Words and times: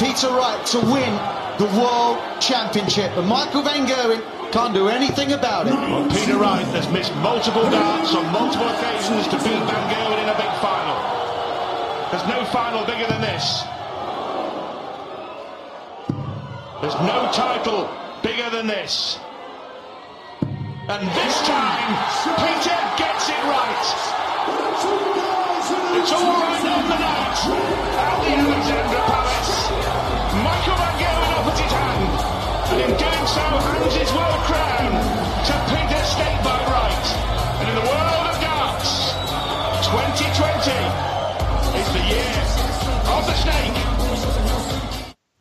Peter 0.00 0.28
Wright 0.32 0.64
to 0.72 0.80
win 0.80 1.12
the 1.60 1.68
World 1.76 2.16
Championship. 2.40 3.12
And 3.20 3.28
Michael 3.28 3.60
Van 3.60 3.86
Gerwen 3.86 4.24
can't 4.50 4.72
do 4.72 4.88
anything 4.88 5.32
about 5.32 5.68
it. 5.68 5.76
Peter 6.10 6.38
Wright 6.38 6.64
has 6.72 6.88
missed 6.88 7.14
multiple 7.16 7.68
darts 7.68 8.14
on 8.14 8.24
multiple 8.32 8.66
occasions 8.66 9.28
to 9.28 9.36
beat 9.44 9.60
Van 9.60 9.84
Gerwen 9.92 10.16
in 10.24 10.28
a 10.32 10.36
big 10.40 10.52
final. 10.64 10.96
There's 12.08 12.26
no 12.32 12.48
final 12.48 12.86
bigger 12.86 13.06
than 13.12 13.20
this. 13.20 13.60
There's 16.80 16.96
no 17.04 17.28
title 17.36 17.92
bigger 18.22 18.48
than 18.48 18.66
this. 18.66 19.20
And 20.88 21.06
this 21.12 21.36
time, 21.44 21.92
Peter 22.40 22.78
gets 22.96 23.28
it 23.28 23.42
right. 23.44 23.88
It's 26.00 26.10
all 26.10 26.24
right 26.24 26.64
on 26.72 26.88
the 26.88 26.98
night 26.98 27.36
at 28.00 28.16
the 28.24 28.32
Alexandra 28.32 29.00
Palace. 29.04 29.59
So, 33.50 33.56
hands 33.58 33.94
his 33.96 34.12
world 34.12 34.42
crown 34.46 34.92
to 35.46 35.54
Peter 35.70 36.02
State 36.04 36.40
by 36.46 36.54
right. 36.70 37.06
And 37.58 37.68
in 37.70 37.74
the 37.74 37.86
world 37.90 38.26
of 38.30 38.36
darts, 38.38 39.10
2020 39.90 40.70
is 41.80 41.88
the 41.96 42.04
year 42.14 42.36
of 43.10 43.26
the 43.26 43.34
snake. 43.34 43.79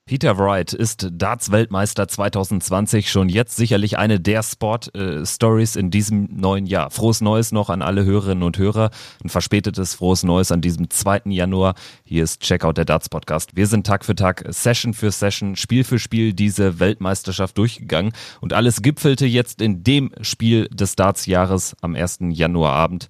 Peter 0.09 0.39
Wright 0.39 0.73
ist 0.73 1.07
Darts-Weltmeister 1.11 2.07
2020, 2.07 3.11
schon 3.11 3.29
jetzt 3.29 3.55
sicherlich 3.55 3.99
eine 3.99 4.19
der 4.19 4.41
Sport-Stories 4.41 5.75
in 5.75 5.91
diesem 5.91 6.29
neuen 6.35 6.65
Jahr. 6.65 6.89
Frohes 6.89 7.21
Neues 7.21 7.51
noch 7.51 7.69
an 7.69 7.83
alle 7.83 8.05
Hörerinnen 8.05 8.41
und 8.41 8.57
Hörer. 8.57 8.89
Ein 9.23 9.29
verspätetes 9.29 9.93
frohes 9.93 10.23
Neues 10.23 10.51
an 10.51 10.61
diesem 10.61 10.89
2. 10.89 11.25
Januar. 11.25 11.75
Hier 12.03 12.23
ist 12.23 12.41
Checkout 12.41 12.77
der 12.79 12.85
Darts-Podcast. 12.85 13.55
Wir 13.55 13.67
sind 13.67 13.85
Tag 13.85 14.03
für 14.03 14.15
Tag, 14.15 14.45
Session 14.49 14.95
für 14.95 15.11
Session, 15.11 15.55
Spiel 15.55 15.83
für 15.83 15.99
Spiel 15.99 16.33
diese 16.33 16.79
Weltmeisterschaft 16.79 17.55
durchgegangen 17.55 18.13
und 18.41 18.53
alles 18.53 18.81
gipfelte 18.81 19.27
jetzt 19.27 19.61
in 19.61 19.83
dem 19.83 20.11
Spiel 20.21 20.69
des 20.69 20.95
Darts-Jahres 20.95 21.75
am 21.81 21.93
1. 21.93 22.17
Januarabend. 22.31 23.09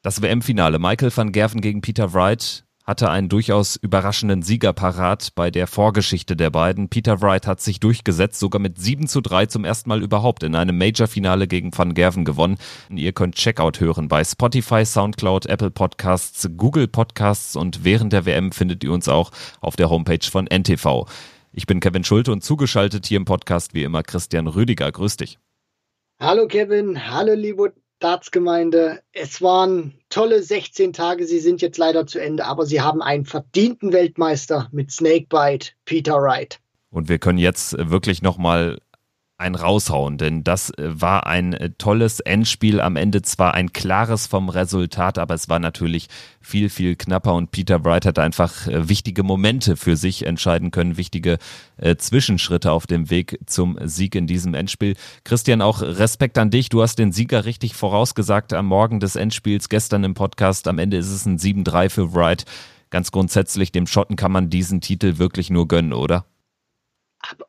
Das 0.00 0.22
WM-Finale. 0.22 0.78
Michael 0.78 1.14
van 1.14 1.30
Gerven 1.30 1.60
gegen 1.60 1.82
Peter 1.82 2.14
Wright 2.14 2.64
hatte 2.84 3.10
einen 3.10 3.28
durchaus 3.28 3.76
überraschenden 3.76 4.42
Sieger 4.42 4.72
parat 4.72 5.30
bei 5.34 5.50
der 5.50 5.66
Vorgeschichte 5.66 6.36
der 6.36 6.50
beiden. 6.50 6.88
Peter 6.88 7.20
Wright 7.22 7.46
hat 7.46 7.60
sich 7.60 7.80
durchgesetzt, 7.80 8.40
sogar 8.40 8.60
mit 8.60 8.78
7 8.78 9.06
zu 9.06 9.20
3 9.20 9.46
zum 9.46 9.64
ersten 9.64 9.88
Mal 9.88 10.02
überhaupt 10.02 10.42
in 10.42 10.56
einem 10.56 10.76
Major-Finale 10.78 11.46
gegen 11.46 11.76
Van 11.76 11.94
Gerven 11.94 12.24
gewonnen. 12.24 12.58
Ihr 12.90 13.12
könnt 13.12 13.36
Checkout 13.36 13.80
hören 13.80 14.08
bei 14.08 14.24
Spotify, 14.24 14.84
Soundcloud, 14.84 15.46
Apple 15.46 15.70
Podcasts, 15.70 16.48
Google 16.56 16.88
Podcasts 16.88 17.54
und 17.54 17.84
während 17.84 18.12
der 18.12 18.26
WM 18.26 18.50
findet 18.50 18.82
ihr 18.82 18.92
uns 18.92 19.08
auch 19.08 19.30
auf 19.60 19.76
der 19.76 19.88
Homepage 19.88 20.28
von 20.28 20.46
NTV. 20.46 21.06
Ich 21.52 21.66
bin 21.66 21.80
Kevin 21.80 22.02
Schulte 22.02 22.32
und 22.32 22.42
zugeschaltet 22.42 23.06
hier 23.06 23.18
im 23.18 23.26
Podcast 23.26 23.74
wie 23.74 23.84
immer 23.84 24.02
Christian 24.02 24.48
Rüdiger. 24.48 24.90
Grüß 24.90 25.18
dich. 25.18 25.38
Hallo 26.18 26.46
Kevin, 26.46 27.10
hallo 27.10 27.34
liebe 27.34 27.74
Staatsgemeinde. 28.02 29.00
Es 29.12 29.40
waren 29.42 29.94
tolle 30.08 30.42
16 30.42 30.92
Tage. 30.92 31.24
Sie 31.24 31.38
sind 31.38 31.62
jetzt 31.62 31.78
leider 31.78 32.04
zu 32.04 32.20
Ende, 32.20 32.46
aber 32.46 32.66
sie 32.66 32.80
haben 32.80 33.00
einen 33.00 33.24
verdienten 33.24 33.92
Weltmeister 33.92 34.68
mit 34.72 34.90
Snakebite, 34.90 35.70
Peter 35.84 36.20
Wright. 36.20 36.58
Und 36.90 37.08
wir 37.08 37.20
können 37.20 37.38
jetzt 37.38 37.76
wirklich 37.78 38.20
nochmal 38.20 38.80
ein 39.42 39.54
raushauen, 39.54 40.16
denn 40.16 40.44
das 40.44 40.70
äh, 40.70 41.00
war 41.00 41.26
ein 41.26 41.52
äh, 41.52 41.70
tolles 41.76 42.20
Endspiel. 42.20 42.80
Am 42.80 42.96
Ende 42.96 43.20
zwar 43.22 43.54
ein 43.54 43.72
klares 43.72 44.26
vom 44.26 44.48
Resultat, 44.48 45.18
aber 45.18 45.34
es 45.34 45.48
war 45.48 45.58
natürlich 45.58 46.08
viel, 46.40 46.70
viel 46.70 46.96
knapper 46.96 47.34
und 47.34 47.50
Peter 47.50 47.84
Wright 47.84 48.06
hat 48.06 48.18
einfach 48.18 48.66
äh, 48.66 48.88
wichtige 48.88 49.22
Momente 49.22 49.76
für 49.76 49.96
sich 49.96 50.24
entscheiden 50.24 50.70
können, 50.70 50.96
wichtige 50.96 51.38
äh, 51.76 51.96
Zwischenschritte 51.96 52.72
auf 52.72 52.86
dem 52.86 53.10
Weg 53.10 53.38
zum 53.46 53.78
Sieg 53.82 54.14
in 54.14 54.26
diesem 54.26 54.54
Endspiel. 54.54 54.94
Christian, 55.24 55.60
auch 55.60 55.82
Respekt 55.82 56.38
an 56.38 56.50
dich. 56.50 56.68
Du 56.70 56.80
hast 56.80 56.98
den 56.98 57.12
Sieger 57.12 57.44
richtig 57.44 57.74
vorausgesagt 57.74 58.52
am 58.54 58.66
Morgen 58.66 59.00
des 59.00 59.16
Endspiels, 59.16 59.68
gestern 59.68 60.04
im 60.04 60.14
Podcast. 60.14 60.66
Am 60.68 60.78
Ende 60.78 60.96
ist 60.96 61.10
es 61.10 61.26
ein 61.26 61.38
7-3 61.38 61.90
für 61.90 62.14
Wright. 62.14 62.44
Ganz 62.90 63.10
grundsätzlich, 63.10 63.72
dem 63.72 63.86
Schotten 63.86 64.16
kann 64.16 64.32
man 64.32 64.50
diesen 64.50 64.80
Titel 64.80 65.18
wirklich 65.18 65.50
nur 65.50 65.66
gönnen, 65.66 65.92
oder? 65.92 66.26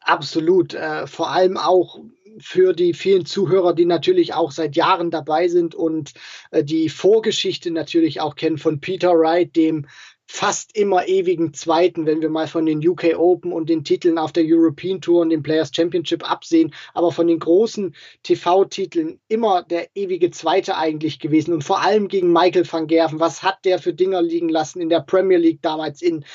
Absolut. 0.01 0.73
Äh, 0.73 1.07
vor 1.07 1.31
allem 1.31 1.57
auch 1.57 1.99
für 2.39 2.73
die 2.73 2.93
vielen 2.93 3.25
Zuhörer, 3.25 3.73
die 3.73 3.85
natürlich 3.85 4.33
auch 4.33 4.51
seit 4.51 4.75
Jahren 4.75 5.11
dabei 5.11 5.47
sind 5.47 5.75
und 5.75 6.13
äh, 6.51 6.63
die 6.63 6.89
Vorgeschichte 6.89 7.71
natürlich 7.71 8.21
auch 8.21 8.35
kennen 8.35 8.57
von 8.57 8.79
Peter 8.79 9.11
Wright, 9.11 9.55
dem 9.55 9.85
fast 10.25 10.75
immer 10.75 11.07
ewigen 11.07 11.53
Zweiten, 11.53 12.05
wenn 12.05 12.21
wir 12.21 12.29
mal 12.29 12.47
von 12.47 12.65
den 12.65 12.85
UK 12.87 13.17
Open 13.17 13.51
und 13.51 13.69
den 13.69 13.83
Titeln 13.83 14.17
auf 14.17 14.31
der 14.31 14.45
European 14.47 15.01
Tour 15.01 15.21
und 15.21 15.29
dem 15.29 15.43
Players 15.43 15.71
Championship 15.75 16.29
absehen, 16.29 16.73
aber 16.93 17.11
von 17.11 17.27
den 17.27 17.39
großen 17.39 17.93
TV-Titeln 18.23 19.19
immer 19.27 19.63
der 19.63 19.89
ewige 19.95 20.31
Zweite 20.31 20.77
eigentlich 20.77 21.19
gewesen 21.19 21.53
und 21.53 21.63
vor 21.63 21.81
allem 21.81 22.07
gegen 22.07 22.31
Michael 22.31 22.65
van 22.71 22.87
Gerven. 22.87 23.19
Was 23.19 23.43
hat 23.43 23.63
der 23.65 23.79
für 23.79 23.93
Dinger 23.93 24.21
liegen 24.21 24.49
lassen 24.49 24.81
in 24.81 24.89
der 24.89 25.01
Premier 25.01 25.37
League 25.37 25.61
damals 25.61 26.01
in 26.01 26.25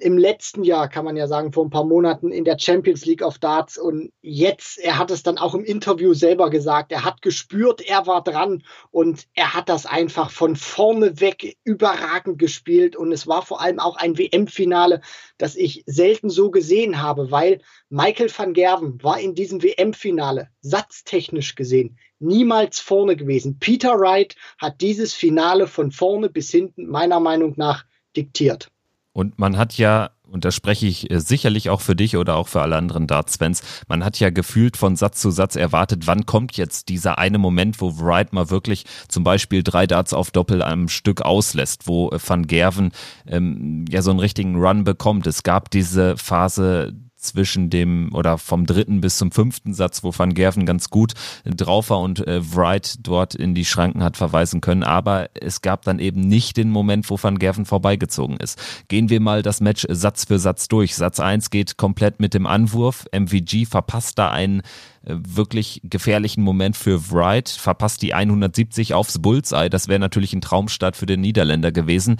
im 0.00 0.18
letzten 0.18 0.64
Jahr, 0.64 0.88
kann 0.88 1.04
man 1.04 1.16
ja 1.16 1.26
sagen, 1.26 1.52
vor 1.52 1.64
ein 1.64 1.70
paar 1.70 1.84
Monaten 1.84 2.30
in 2.30 2.44
der 2.44 2.58
Champions 2.58 3.04
League 3.04 3.22
of 3.22 3.38
Darts 3.38 3.78
und 3.78 4.12
jetzt, 4.22 4.78
er 4.78 4.98
hat 4.98 5.10
es 5.10 5.22
dann 5.22 5.38
auch 5.38 5.54
im 5.54 5.64
Interview 5.64 6.14
selber 6.14 6.50
gesagt, 6.50 6.92
er 6.92 7.04
hat 7.04 7.22
gespürt, 7.22 7.80
er 7.80 8.06
war 8.06 8.22
dran 8.22 8.62
und 8.90 9.26
er 9.34 9.54
hat 9.54 9.68
das 9.68 9.86
einfach 9.86 10.30
von 10.30 10.56
vorne 10.56 11.20
weg 11.20 11.56
überragend 11.64 12.38
gespielt 12.38 12.96
und 12.96 13.12
es 13.12 13.26
war 13.26 13.42
vor 13.42 13.60
allem 13.60 13.78
auch 13.78 13.96
ein 13.96 14.18
WM-Finale, 14.18 15.00
das 15.38 15.56
ich 15.56 15.82
selten 15.86 16.30
so 16.30 16.50
gesehen 16.50 17.00
habe, 17.00 17.30
weil 17.30 17.60
Michael 17.88 18.30
van 18.36 18.54
Gerven 18.54 19.02
war 19.02 19.20
in 19.20 19.34
diesem 19.34 19.62
WM-Finale 19.62 20.48
satztechnisch 20.60 21.54
gesehen 21.54 21.98
niemals 22.20 22.80
vorne 22.80 23.16
gewesen. 23.16 23.58
Peter 23.58 23.98
Wright 23.98 24.34
hat 24.58 24.80
dieses 24.80 25.12
Finale 25.12 25.66
von 25.66 25.90
vorne 25.90 26.30
bis 26.30 26.50
hinten 26.50 26.86
meiner 26.86 27.20
Meinung 27.20 27.54
nach 27.56 27.84
diktiert. 28.16 28.70
Und 29.14 29.38
man 29.38 29.56
hat 29.56 29.78
ja, 29.78 30.10
und 30.28 30.44
da 30.44 30.50
spreche 30.50 30.86
ich 30.86 31.08
äh, 31.08 31.20
sicherlich 31.20 31.70
auch 31.70 31.80
für 31.80 31.94
dich 31.94 32.16
oder 32.16 32.34
auch 32.34 32.48
für 32.48 32.60
alle 32.60 32.76
anderen 32.76 33.06
Darts-Fans, 33.06 33.62
man 33.86 34.04
hat 34.04 34.18
ja 34.18 34.30
gefühlt 34.30 34.76
von 34.76 34.96
Satz 34.96 35.20
zu 35.20 35.30
Satz 35.30 35.54
erwartet, 35.54 36.08
wann 36.08 36.26
kommt 36.26 36.56
jetzt 36.56 36.88
dieser 36.88 37.16
eine 37.16 37.38
Moment, 37.38 37.80
wo 37.80 37.96
Wright 38.00 38.32
mal 38.32 38.50
wirklich 38.50 38.84
zum 39.08 39.22
Beispiel 39.22 39.62
drei 39.62 39.86
Darts 39.86 40.12
auf 40.12 40.32
Doppel 40.32 40.62
am 40.62 40.88
Stück 40.88 41.22
auslässt, 41.22 41.86
wo 41.86 42.10
äh, 42.10 42.18
Van 42.26 42.48
Gerven 42.48 42.90
ähm, 43.28 43.84
ja 43.88 44.02
so 44.02 44.10
einen 44.10 44.18
richtigen 44.18 44.56
Run 44.56 44.82
bekommt. 44.82 45.28
Es 45.28 45.44
gab 45.44 45.70
diese 45.70 46.16
Phase 46.16 46.92
zwischen 47.24 47.70
dem 47.70 48.10
oder 48.14 48.38
vom 48.38 48.66
dritten 48.66 49.00
bis 49.00 49.18
zum 49.18 49.32
fünften 49.32 49.74
Satz, 49.74 50.04
wo 50.04 50.12
Van 50.16 50.34
Gerven 50.34 50.66
ganz 50.66 50.90
gut 50.90 51.14
drauf 51.44 51.90
war 51.90 52.00
und 52.00 52.26
äh, 52.26 52.40
Wright 52.54 52.96
dort 53.02 53.34
in 53.34 53.54
die 53.54 53.64
Schranken 53.64 54.02
hat 54.02 54.16
verweisen 54.16 54.60
können. 54.60 54.82
Aber 54.82 55.28
es 55.34 55.62
gab 55.62 55.82
dann 55.82 55.98
eben 55.98 56.20
nicht 56.20 56.56
den 56.56 56.70
Moment, 56.70 57.10
wo 57.10 57.18
Van 57.20 57.38
Gerven 57.38 57.64
vorbeigezogen 57.64 58.36
ist. 58.36 58.60
Gehen 58.88 59.10
wir 59.10 59.20
mal 59.20 59.42
das 59.42 59.60
Match 59.60 59.86
Satz 59.88 60.24
für 60.26 60.38
Satz 60.38 60.68
durch. 60.68 60.94
Satz 60.94 61.20
eins 61.20 61.50
geht 61.50 61.76
komplett 61.76 62.20
mit 62.20 62.34
dem 62.34 62.46
Anwurf. 62.46 63.06
MVG 63.12 63.66
verpasst 63.66 64.18
da 64.18 64.30
einen 64.30 64.60
äh, 65.04 65.16
wirklich 65.16 65.80
gefährlichen 65.84 66.42
Moment 66.42 66.76
für 66.76 67.10
Wright, 67.10 67.48
verpasst 67.48 68.02
die 68.02 68.14
170 68.14 68.94
aufs 68.94 69.20
Bullseye. 69.20 69.68
Das 69.68 69.88
wäre 69.88 69.98
natürlich 69.98 70.32
ein 70.32 70.40
Traumstart 70.40 70.96
für 70.96 71.06
den 71.06 71.20
Niederländer 71.20 71.72
gewesen. 71.72 72.16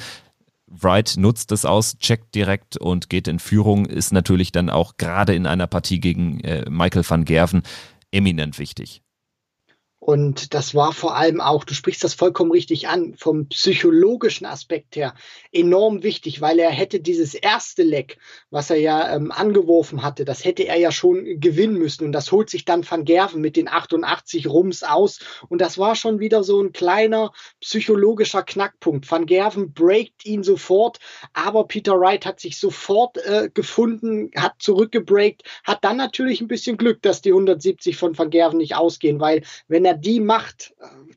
Wright 0.80 1.14
nutzt 1.16 1.52
es 1.52 1.64
aus, 1.64 1.98
checkt 1.98 2.34
direkt 2.34 2.76
und 2.76 3.08
geht 3.08 3.28
in 3.28 3.38
Führung, 3.38 3.86
ist 3.86 4.12
natürlich 4.12 4.52
dann 4.52 4.70
auch 4.70 4.96
gerade 4.96 5.34
in 5.34 5.46
einer 5.46 5.66
Partie 5.66 6.00
gegen 6.00 6.40
äh, 6.40 6.68
Michael 6.68 7.04
van 7.08 7.24
Gerven 7.24 7.62
eminent 8.10 8.58
wichtig. 8.58 9.03
Und 10.06 10.52
das 10.52 10.74
war 10.74 10.92
vor 10.92 11.16
allem 11.16 11.40
auch, 11.40 11.64
du 11.64 11.72
sprichst 11.72 12.04
das 12.04 12.12
vollkommen 12.12 12.50
richtig 12.50 12.88
an, 12.88 13.14
vom 13.16 13.48
psychologischen 13.48 14.44
Aspekt 14.44 14.96
her 14.96 15.14
enorm 15.50 16.02
wichtig, 16.02 16.42
weil 16.42 16.58
er 16.58 16.70
hätte 16.70 17.00
dieses 17.00 17.32
erste 17.32 17.82
Leck, 17.82 18.18
was 18.50 18.68
er 18.68 18.76
ja 18.76 19.16
ähm, 19.16 19.32
angeworfen 19.32 20.02
hatte, 20.02 20.26
das 20.26 20.44
hätte 20.44 20.64
er 20.64 20.76
ja 20.76 20.92
schon 20.92 21.40
gewinnen 21.40 21.78
müssen. 21.78 22.04
Und 22.04 22.12
das 22.12 22.30
holt 22.32 22.50
sich 22.50 22.66
dann 22.66 22.84
Van 22.88 23.06
Gerven 23.06 23.40
mit 23.40 23.56
den 23.56 23.66
88 23.66 24.46
Rums 24.46 24.82
aus. 24.82 25.20
Und 25.48 25.62
das 25.62 25.78
war 25.78 25.96
schon 25.96 26.20
wieder 26.20 26.44
so 26.44 26.60
ein 26.60 26.72
kleiner 26.72 27.32
psychologischer 27.62 28.42
Knackpunkt. 28.42 29.10
Van 29.10 29.24
Gerven 29.24 29.72
breakt 29.72 30.26
ihn 30.26 30.42
sofort, 30.42 30.98
aber 31.32 31.66
Peter 31.66 31.98
Wright 31.98 32.26
hat 32.26 32.40
sich 32.40 32.58
sofort 32.58 33.16
äh, 33.24 33.48
gefunden, 33.54 34.30
hat 34.36 34.56
zurückgebreakt, 34.58 35.44
hat 35.64 35.82
dann 35.82 35.96
natürlich 35.96 36.42
ein 36.42 36.48
bisschen 36.48 36.76
Glück, 36.76 37.00
dass 37.00 37.22
die 37.22 37.30
170 37.30 37.96
von 37.96 38.18
Van 38.18 38.28
Gerven 38.28 38.58
nicht 38.58 38.76
ausgehen, 38.76 39.18
weil 39.18 39.42
wenn 39.66 39.86
er 39.86 39.93
die 39.96 40.20
macht, 40.20 40.74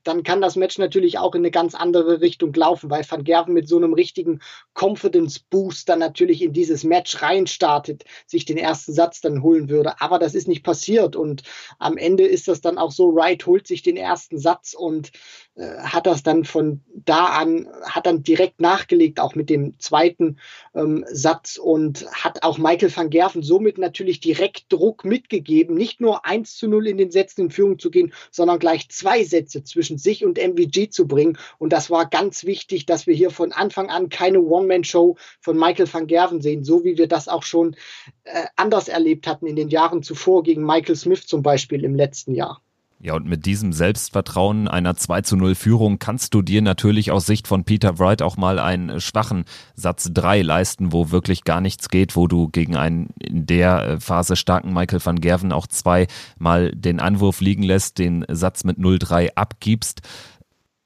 dann 0.08 0.24
kann 0.24 0.42
das 0.42 0.56
Match 0.56 0.78
natürlich 0.78 1.18
auch 1.18 1.36
in 1.36 1.42
eine 1.42 1.52
ganz 1.52 1.76
andere 1.76 2.22
Richtung 2.22 2.54
laufen, 2.54 2.90
weil 2.90 3.06
Van 3.08 3.24
Gerven 3.24 3.54
mit 3.54 3.68
so 3.68 3.78
einem 3.78 3.94
richtigen 3.94 4.40
Confidence 4.74 5.40
Boost 5.40 5.90
dann 5.90 6.00
natürlich 6.00 6.42
in 6.42 6.54
dieses 6.54 6.84
Match 6.84 7.22
reinstartet, 7.22 8.06
sich 8.26 8.46
den 8.46 8.58
ersten 8.58 8.94
Satz 8.94 9.22
dann 9.22 9.44
holen 9.44 9.70
würde. 9.70 10.00
Aber 10.00 10.18
das 10.18 10.34
ist 10.34 10.48
nicht 10.48 10.64
passiert 10.64 11.16
und 11.16 11.44
am 11.78 11.98
Ende 11.98 12.26
ist 12.26 12.48
das 12.48 12.62
dann 12.62 12.78
auch 12.78 12.92
so, 12.92 13.14
Wright 13.14 13.46
holt 13.46 13.68
sich 13.68 13.82
den 13.82 13.98
ersten 13.98 14.38
Satz 14.38 14.74
und 14.74 15.12
äh, 15.56 15.78
hat 15.80 16.08
das 16.08 16.24
dann 16.24 16.46
von 16.46 16.82
da 16.94 17.26
an, 17.26 17.68
hat 17.84 18.06
dann 18.06 18.24
direkt 18.24 18.62
nachgelegt, 18.62 19.20
auch 19.20 19.36
mit 19.36 19.50
dem 19.50 19.80
zweiten 19.80 20.38
ähm, 20.74 21.04
Satz 21.12 21.58
und 21.58 22.06
hat 22.12 22.44
auch 22.44 22.58
Michael 22.58 22.96
van 22.96 23.10
Gerven 23.10 23.44
somit 23.44 23.78
natürlich 23.78 24.20
direkt 24.20 24.72
Druck 24.72 25.04
mitgegeben, 25.04 25.76
nicht 25.76 26.00
nur 26.00 26.26
1 26.26 26.56
zu 26.58 26.68
0 26.68 26.88
in 26.88 26.98
den 26.98 27.12
Sätzen 27.12 27.42
in 27.42 27.52
Führung 27.52 27.80
zu 27.80 27.92
gehen, 27.92 28.14
sondern 28.32 28.60
gleich 28.60 28.90
zwei 28.90 29.24
Sätze 29.24 29.64
zwischen 29.64 29.97
sich 29.98 30.26
und 30.26 30.38
MVG 30.38 30.90
zu 30.90 31.08
bringen. 31.08 31.38
Und 31.58 31.74
das 31.74 31.90
war 31.90 32.08
ganz 32.08 32.46
wichtig, 32.46 32.86
dass 32.86 33.08
wir 33.08 33.16
hier 33.16 33.32
von 33.32 33.52
Anfang 33.52 33.90
an 33.90 34.10
keine 34.10 34.42
One-Man-Show 34.42 35.18
von 35.42 35.58
Michael 35.58 35.92
van 35.92 36.08
Gerven 36.08 36.42
sehen, 36.42 36.64
so 36.64 36.84
wie 36.84 36.98
wir 36.98 37.08
das 37.08 37.28
auch 37.28 37.44
schon 37.44 37.76
äh, 38.24 38.46
anders 38.56 38.88
erlebt 38.88 39.28
hatten 39.28 39.48
in 39.48 39.56
den 39.56 39.70
Jahren 39.70 40.04
zuvor 40.04 40.44
gegen 40.44 40.66
Michael 40.66 40.96
Smith 40.96 41.28
zum 41.28 41.42
Beispiel 41.44 41.84
im 41.84 41.96
letzten 41.96 42.34
Jahr. 42.34 42.62
Ja, 43.00 43.14
und 43.14 43.28
mit 43.28 43.46
diesem 43.46 43.74
Selbstvertrauen 43.74 44.68
einer 44.68 44.96
2 44.96 45.22
zu 45.22 45.36
0 45.36 45.54
Führung 45.54 46.00
kannst 46.00 46.34
du 46.34 46.42
dir 46.42 46.64
natürlich 46.64 47.12
aus 47.12 47.28
Sicht 47.28 47.48
von 47.48 47.64
Peter 47.64 48.00
Wright 48.00 48.24
auch 48.24 48.38
mal 48.38 48.58
einen 48.58 49.00
schwachen 49.00 49.46
Satz 49.76 50.10
3 50.12 50.42
leisten, 50.42 50.92
wo 50.92 51.12
wirklich 51.12 51.44
gar 51.44 51.62
nichts 51.62 51.90
geht, 51.90 52.16
wo 52.16 52.26
du 52.26 52.48
gegen 52.48 52.76
einen 52.76 53.10
in 53.20 53.46
der 53.46 53.88
äh, 53.88 54.00
Phase 54.00 54.36
starken 54.36 54.74
Michael 54.74 55.06
van 55.06 55.22
Gerven 55.22 55.52
auch 55.52 55.68
zweimal 55.68 56.72
den 56.72 57.00
Anwurf 57.00 57.40
liegen 57.40 57.62
lässt, 57.62 58.00
den 58.00 58.26
Satz 58.30 58.64
mit 58.64 58.80
0-3 58.80 59.30
abgibst 59.36 60.02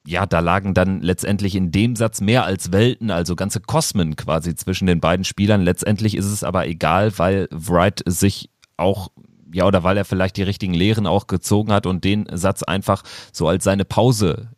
ja, 0.06 0.26
da 0.26 0.40
lagen 0.40 0.74
dann 0.74 1.02
letztendlich 1.02 1.56
in 1.56 1.72
dem 1.72 1.96
Satz 1.96 2.22
mehr 2.22 2.44
als 2.44 2.72
Welten, 2.72 3.12
also 3.12 3.36
ganze 3.36 3.60
Kosmen 3.62 4.16
quasi 4.16 4.56
zwischen 4.56 4.88
den 4.88 5.00
beiden 5.00 5.24
Spielern. 5.24 5.62
Letztendlich 5.62 6.18
ist 6.18 6.26
es 6.26 6.44
aber 6.44 6.68
egal, 6.68 7.18
weil 7.20 7.48
Wright 7.52 8.02
sich 8.08 8.50
auch 8.78 9.10
ja, 9.54 9.66
oder 9.66 9.84
weil 9.84 9.98
er 9.98 10.06
vielleicht 10.06 10.38
die 10.38 10.44
richtigen 10.44 10.74
Lehren 10.74 11.08
auch 11.08 11.28
gezogen 11.28 11.72
hat 11.72 11.86
und 11.86 12.04
den 12.04 12.26
Satz 12.32 12.64
einfach 12.64 13.04
so 13.32 13.48
als 13.48 13.64
seine 13.64 13.86
Pause 13.86 14.50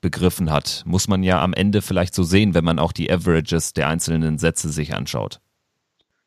begriffen 0.00 0.50
hat. 0.50 0.82
Muss 0.86 1.08
man 1.08 1.22
ja 1.22 1.42
am 1.42 1.54
Ende 1.54 1.82
vielleicht 1.82 2.14
so 2.14 2.22
sehen, 2.22 2.54
wenn 2.54 2.64
man 2.64 2.78
auch 2.78 2.92
die 2.92 3.10
Averages 3.10 3.72
der 3.72 3.88
einzelnen 3.88 4.38
Sätze 4.38 4.68
sich 4.68 4.94
anschaut. 4.94 5.40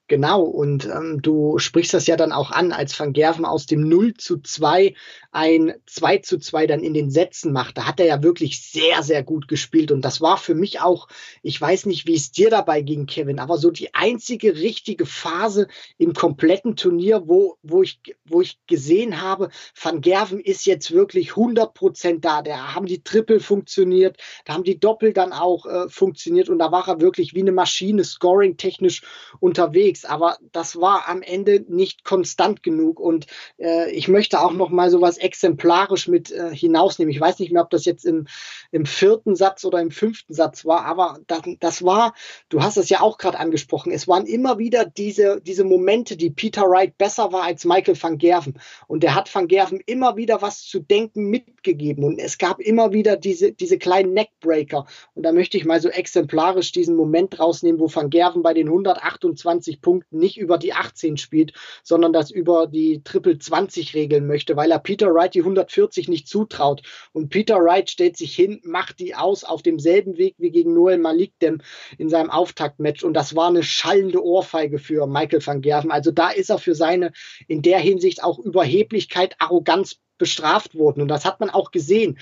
Genau, 0.08 0.42
und 0.42 0.86
ähm, 0.86 1.22
du 1.22 1.58
sprichst 1.60 1.94
das 1.94 2.08
ja 2.08 2.18
dann 2.18 2.34
auch 2.34 2.52
an, 2.52 2.72
als 2.72 3.00
Van 3.00 3.14
Gerven 3.14 3.46
aus 3.46 3.66
dem 3.66 3.88
0 3.88 4.16
zu 4.16 4.38
2 4.38 4.94
ein 5.34 5.74
2 5.86 6.20
zu 6.20 6.38
2 6.38 6.68
dann 6.68 6.82
in 6.82 6.94
den 6.94 7.12
Sätzen 7.12 7.52
macht. 7.52 7.78
Da 7.78 7.86
hat 7.86 8.00
er 8.00 8.06
ja 8.06 8.24
wirklich 8.24 8.62
sehr, 8.62 9.04
sehr 9.04 9.24
gut 9.24 9.48
gespielt. 9.48 9.92
Und 9.92 10.02
das 10.04 10.22
war 10.22 10.38
für 10.38 10.56
mich 10.56 10.82
auch, 10.82 11.08
ich 11.42 11.60
weiß 11.60 11.86
nicht, 11.88 12.08
wie 12.08 12.16
es 12.16 12.32
dir 12.32 12.50
dabei 12.50 12.82
ging, 12.82 13.06
Kevin, 13.06 13.40
aber 13.40 13.58
so 13.58 13.72
die 13.72 13.94
einzige 13.94 14.56
richtige 14.56 15.06
Phase 15.06 15.68
im 15.98 16.14
kompletten 16.14 16.76
Turnier, 16.76 17.24
wo, 17.26 17.58
wo, 17.64 17.84
ich, 17.84 18.00
wo 18.26 18.42
ich 18.42 18.60
gesehen 18.68 19.22
habe, 19.22 19.50
Van 19.80 20.02
Gerven 20.02 20.40
ist 20.40 20.66
jetzt 20.66 20.92
wirklich 20.92 21.32
100 21.32 21.74
Prozent 21.74 22.26
da. 22.26 22.42
Da 22.42 22.74
haben 22.76 22.86
die 22.86 23.04
Triple 23.04 23.40
funktioniert, 23.40 24.18
da 24.46 24.54
haben 24.54 24.64
die 24.64 24.80
Doppel 24.80 25.14
dann 25.14 25.34
auch 25.34 25.66
äh, 25.66 25.90
funktioniert 25.90 26.50
und 26.50 26.60
da 26.60 26.72
war 26.72 26.88
er 26.88 27.02
wirklich 27.02 27.34
wie 27.34 27.42
eine 27.42 27.52
Maschine, 27.52 28.04
scoring-technisch 28.04 29.02
unterwegs 29.40 29.74
unterwegs, 29.74 30.06
aber 30.06 30.38
das 30.52 30.80
war 30.80 31.08
am 31.08 31.22
Ende 31.22 31.66
nicht 31.68 32.04
konstant 32.04 32.64
genug 32.64 33.00
und 33.00 33.28
äh, 33.60 33.92
ich 33.92 34.08
möchte 34.08 34.40
auch 34.40 34.54
noch 34.54 34.70
mal 34.70 34.90
sowas 34.90 35.18
exemplarisch 35.24 36.08
mit 36.08 36.32
äh, 36.32 36.54
hinausnehmen. 36.54 37.12
Ich 37.12 37.22
weiß 37.22 37.40
nicht 37.40 37.52
mehr, 37.52 37.64
ob 37.64 37.70
das 37.70 37.86
jetzt 37.86 38.06
im, 38.06 38.28
im 38.72 38.86
vierten 38.86 39.36
Satz 39.36 39.64
oder 39.66 39.80
im 39.80 39.92
fünften 39.92 40.34
Satz 40.34 40.66
war, 40.66 40.86
aber 40.86 41.20
das, 41.28 41.42
das 41.60 41.84
war, 41.84 42.14
du 42.50 42.62
hast 42.62 42.78
es 42.78 42.90
ja 42.90 43.02
auch 43.02 43.18
gerade 43.18 43.40
angesprochen, 43.40 43.92
es 43.92 44.08
waren 44.08 44.26
immer 44.26 44.58
wieder 44.58 44.86
diese, 44.86 45.42
diese 45.42 45.64
Momente, 45.64 46.18
die 46.18 46.30
Peter 46.30 46.64
Wright 46.64 46.98
besser 46.98 47.32
war 47.32 47.44
als 47.44 47.66
Michael 47.66 48.02
van 48.02 48.18
Gerven. 48.18 48.60
Und 48.88 49.04
der 49.04 49.16
hat 49.16 49.34
van 49.34 49.48
Gerven 49.48 49.80
immer 49.86 50.18
wieder 50.18 50.42
was 50.42 50.64
zu 50.64 50.80
denken 50.80 51.30
mitgegeben. 51.30 52.04
Und 52.04 52.20
es 52.20 52.38
gab 52.38 52.60
immer 52.60 52.92
wieder 52.92 53.16
diese, 53.16 53.54
diese 53.54 53.78
kleinen 53.78 54.14
Neckbreaker. 54.14 54.86
Und 55.14 55.24
da 55.24 55.32
möchte 55.32 55.58
ich 55.58 55.66
mal 55.66 55.80
so 55.80 55.90
exemplarisch 55.90 56.72
diesen 56.72 56.96
Moment 56.96 57.40
rausnehmen, 57.40 57.80
wo 57.80 57.88
van 57.94 58.10
Gerven 58.10 58.44
bei 58.44 58.54
den 58.54 58.68
128 58.68 59.82
Punkten 59.82 60.20
nicht 60.20 60.38
über 60.38 60.58
die 60.58 60.74
18 60.74 61.18
spielt, 61.18 61.54
sondern 61.84 62.12
das 62.12 62.30
über 62.32 62.68
die 62.68 63.04
Triple 63.04 63.38
20 63.38 63.94
regeln 63.94 64.28
möchte, 64.28 64.56
weil 64.56 64.72
er 64.72 64.80
Peter 64.80 65.13
Wright 65.14 65.34
die 65.34 65.42
140 65.42 66.08
nicht 66.08 66.28
zutraut. 66.28 66.82
Und 67.12 67.30
Peter 67.30 67.56
Wright 67.60 67.90
stellt 67.90 68.18
sich 68.18 68.36
hin, 68.36 68.60
macht 68.64 69.00
die 69.00 69.16
aus 69.16 69.44
auf 69.44 69.62
demselben 69.62 70.18
Weg 70.18 70.36
wie 70.38 70.52
gegen 70.52 70.74
Noel 70.74 70.98
Malikdem 70.98 71.62
in 71.98 72.10
seinem 72.10 72.30
Auftaktmatch. 72.30 73.04
Und 73.04 73.14
das 73.14 73.36
war 73.36 73.48
eine 73.48 73.64
schallende 73.64 74.24
Ohrfeige 74.24 74.80
für 74.80 75.08
Michael 75.08 75.46
van 75.46 75.62
Gerven. 75.62 75.92
Also 75.92 76.12
da 76.12 76.30
ist 76.30 76.50
er 76.50 76.60
für 76.60 76.76
seine 76.76 77.12
in 77.48 77.62
der 77.62 77.80
Hinsicht 77.80 78.24
auch 78.24 78.40
Überheblichkeit, 78.40 79.36
Arroganz 79.40 79.98
bestraft 80.18 80.76
worden. 80.76 81.02
Und 81.02 81.08
das 81.08 81.26
hat 81.26 81.40
man 81.40 81.50
auch 81.50 81.72
gesehen. 81.72 82.20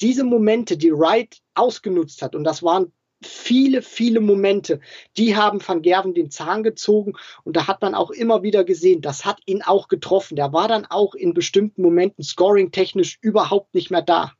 Diese 0.00 0.24
Momente, 0.24 0.76
die 0.76 0.92
Wright 0.92 1.38
ausgenutzt 1.54 2.20
hat, 2.22 2.34
und 2.34 2.44
das 2.44 2.62
waren 2.62 2.92
viele, 3.22 3.82
viele 3.82 4.20
Momente, 4.20 4.80
die 5.16 5.36
haben 5.36 5.60
Van 5.66 5.82
Gerven 5.82 6.14
den 6.14 6.30
Zahn 6.30 6.62
gezogen 6.62 7.14
und 7.44 7.56
da 7.56 7.66
hat 7.66 7.82
man 7.82 7.94
auch 7.94 8.10
immer 8.10 8.42
wieder 8.42 8.64
gesehen, 8.64 9.00
das 9.00 9.24
hat 9.24 9.40
ihn 9.46 9.62
auch 9.62 9.88
getroffen. 9.88 10.36
Der 10.36 10.52
war 10.52 10.68
dann 10.68 10.86
auch 10.86 11.14
in 11.14 11.34
bestimmten 11.34 11.82
Momenten 11.82 12.24
scoring-technisch 12.24 13.18
überhaupt 13.20 13.74
nicht 13.74 13.90
mehr 13.90 14.02
da. 14.02 14.32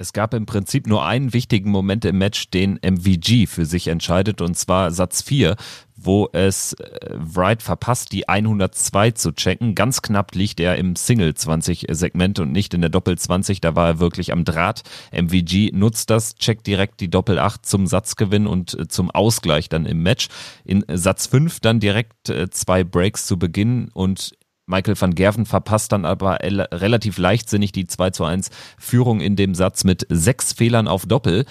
Es 0.00 0.12
gab 0.12 0.32
im 0.32 0.46
Prinzip 0.46 0.86
nur 0.86 1.04
einen 1.04 1.32
wichtigen 1.32 1.72
Moment 1.72 2.04
im 2.04 2.18
Match, 2.18 2.50
den 2.50 2.78
MVG 2.80 3.48
für 3.48 3.66
sich 3.66 3.88
entscheidet, 3.88 4.40
und 4.40 4.56
zwar 4.56 4.92
Satz 4.92 5.22
4, 5.22 5.56
wo 5.96 6.28
es 6.32 6.74
äh, 6.74 7.16
Wright 7.16 7.64
verpasst, 7.64 8.12
die 8.12 8.28
102 8.28 9.10
zu 9.10 9.32
checken. 9.32 9.74
Ganz 9.74 10.00
knapp 10.00 10.36
liegt 10.36 10.60
er 10.60 10.76
im 10.76 10.94
Single 10.94 11.34
20 11.34 11.86
Segment 11.90 12.38
und 12.38 12.52
nicht 12.52 12.74
in 12.74 12.80
der 12.80 12.90
Doppel 12.90 13.18
20. 13.18 13.60
Da 13.60 13.74
war 13.74 13.88
er 13.88 13.98
wirklich 13.98 14.32
am 14.32 14.44
Draht. 14.44 14.82
MVG 15.10 15.72
nutzt 15.72 16.10
das, 16.10 16.36
checkt 16.36 16.68
direkt 16.68 17.00
die 17.00 17.10
Doppel 17.10 17.40
8 17.40 17.66
zum 17.66 17.88
Satzgewinn 17.88 18.46
und 18.46 18.78
äh, 18.78 18.86
zum 18.86 19.10
Ausgleich 19.10 19.68
dann 19.68 19.84
im 19.84 20.04
Match. 20.04 20.28
In 20.64 20.84
Satz 20.88 21.26
5 21.26 21.58
dann 21.58 21.80
direkt 21.80 22.28
äh, 22.28 22.48
zwei 22.50 22.84
Breaks 22.84 23.26
zu 23.26 23.36
Beginn 23.36 23.88
und 23.92 24.37
Michael 24.68 25.00
van 25.00 25.14
Gerven 25.14 25.46
verpasst 25.46 25.92
dann 25.92 26.04
aber 26.04 26.38
relativ 26.42 27.18
leichtsinnig 27.18 27.72
die 27.72 27.86
2 27.86 28.10
zu 28.10 28.24
1 28.24 28.50
Führung 28.78 29.20
in 29.20 29.34
dem 29.34 29.54
Satz 29.54 29.84
mit 29.84 30.06
sechs 30.10 30.52
Fehlern 30.52 30.86
auf 30.86 31.06
Doppel. 31.06 31.46